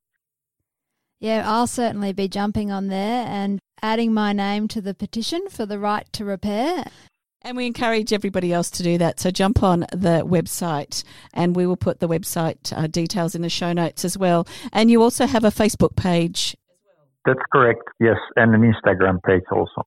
Yeah, 1.18 1.44
I'll 1.46 1.66
certainly 1.66 2.12
be 2.12 2.28
jumping 2.28 2.70
on 2.70 2.88
there 2.88 3.26
and 3.26 3.58
adding 3.82 4.12
my 4.12 4.32
name 4.32 4.68
to 4.68 4.80
the 4.80 4.94
petition 4.94 5.48
for 5.50 5.66
the 5.66 5.78
right 5.78 6.06
to 6.12 6.24
repair. 6.24 6.84
And 7.46 7.56
we 7.56 7.66
encourage 7.66 8.12
everybody 8.12 8.52
else 8.52 8.72
to 8.72 8.82
do 8.82 8.98
that. 8.98 9.20
So 9.20 9.30
jump 9.30 9.62
on 9.62 9.80
the 9.92 10.26
website 10.26 11.04
and 11.32 11.54
we 11.54 11.64
will 11.64 11.76
put 11.76 12.00
the 12.00 12.08
website 12.08 12.76
uh, 12.76 12.88
details 12.88 13.36
in 13.36 13.42
the 13.42 13.48
show 13.48 13.72
notes 13.72 14.04
as 14.04 14.18
well. 14.18 14.48
And 14.72 14.90
you 14.90 15.00
also 15.00 15.26
have 15.26 15.44
a 15.44 15.50
Facebook 15.50 15.94
page. 15.94 16.56
That's 17.24 17.38
correct, 17.52 17.82
yes, 18.00 18.16
and 18.34 18.52
an 18.52 18.62
Instagram 18.62 19.22
page 19.22 19.44
also. 19.52 19.86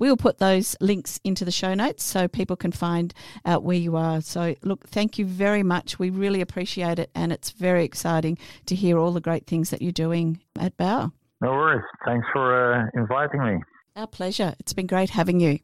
We 0.00 0.10
will 0.10 0.18
put 0.18 0.36
those 0.36 0.76
links 0.82 1.18
into 1.24 1.46
the 1.46 1.50
show 1.50 1.72
notes 1.72 2.04
so 2.04 2.28
people 2.28 2.56
can 2.56 2.72
find 2.72 3.14
out 3.46 3.62
where 3.62 3.78
you 3.78 3.96
are. 3.96 4.20
So, 4.20 4.54
look, 4.62 4.86
thank 4.86 5.18
you 5.18 5.24
very 5.24 5.62
much. 5.62 5.98
We 5.98 6.10
really 6.10 6.42
appreciate 6.42 6.98
it, 6.98 7.10
and 7.14 7.32
it's 7.32 7.52
very 7.52 7.84
exciting 7.84 8.36
to 8.66 8.74
hear 8.74 8.98
all 8.98 9.12
the 9.12 9.20
great 9.20 9.46
things 9.46 9.70
that 9.70 9.80
you're 9.80 9.92
doing 9.92 10.40
at 10.58 10.76
Bower. 10.76 11.10
No 11.40 11.52
worries. 11.52 11.84
Thanks 12.04 12.26
for 12.34 12.74
uh, 12.74 12.86
inviting 12.94 13.42
me. 13.44 13.62
Our 13.96 14.06
pleasure. 14.06 14.54
It's 14.58 14.74
been 14.74 14.86
great 14.86 15.10
having 15.10 15.40
you. 15.40 15.58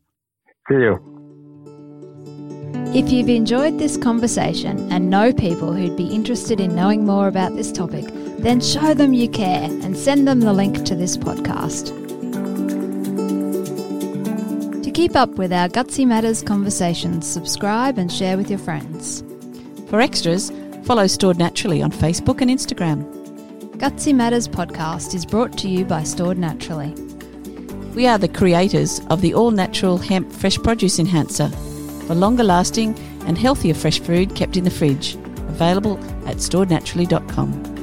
See 0.70 0.76
you. 0.76 1.17
If 2.94 3.12
you've 3.12 3.28
enjoyed 3.28 3.78
this 3.78 3.96
conversation 3.96 4.90
and 4.90 5.10
know 5.10 5.32
people 5.32 5.72
who'd 5.72 5.96
be 5.96 6.06
interested 6.06 6.58
in 6.58 6.74
knowing 6.74 7.04
more 7.04 7.28
about 7.28 7.54
this 7.54 7.70
topic, 7.70 8.06
then 8.38 8.60
show 8.60 8.94
them 8.94 9.12
you 9.12 9.28
care 9.28 9.64
and 9.64 9.96
send 9.96 10.26
them 10.26 10.40
the 10.40 10.52
link 10.52 10.84
to 10.84 10.94
this 10.94 11.16
podcast. 11.16 11.92
To 14.82 14.90
keep 14.90 15.16
up 15.16 15.30
with 15.32 15.52
our 15.52 15.68
Gutsy 15.68 16.06
Matters 16.06 16.42
conversations, 16.42 17.26
subscribe 17.26 17.98
and 17.98 18.10
share 18.10 18.36
with 18.36 18.48
your 18.48 18.58
friends. 18.58 19.22
For 19.88 20.00
extras, 20.00 20.50
follow 20.84 21.06
Stored 21.06 21.38
Naturally 21.38 21.82
on 21.82 21.92
Facebook 21.92 22.40
and 22.40 22.50
Instagram. 22.50 23.04
Gutsy 23.76 24.14
Matters 24.14 24.48
podcast 24.48 25.14
is 25.14 25.26
brought 25.26 25.56
to 25.58 25.68
you 25.68 25.84
by 25.84 26.02
Stored 26.02 26.38
Naturally. 26.38 26.94
We 27.94 28.06
are 28.06 28.18
the 28.18 28.28
creators 28.28 29.00
of 29.10 29.20
the 29.20 29.34
all 29.34 29.50
natural 29.50 29.98
hemp 29.98 30.32
fresh 30.32 30.56
produce 30.56 30.98
enhancer 30.98 31.50
for 32.08 32.14
longer 32.14 32.42
lasting 32.42 32.98
and 33.26 33.36
healthier 33.36 33.74
fresh 33.74 34.00
food 34.00 34.34
kept 34.34 34.56
in 34.56 34.64
the 34.64 34.70
fridge. 34.70 35.14
Available 35.50 35.98
at 36.26 36.38
storednaturally.com. 36.38 37.77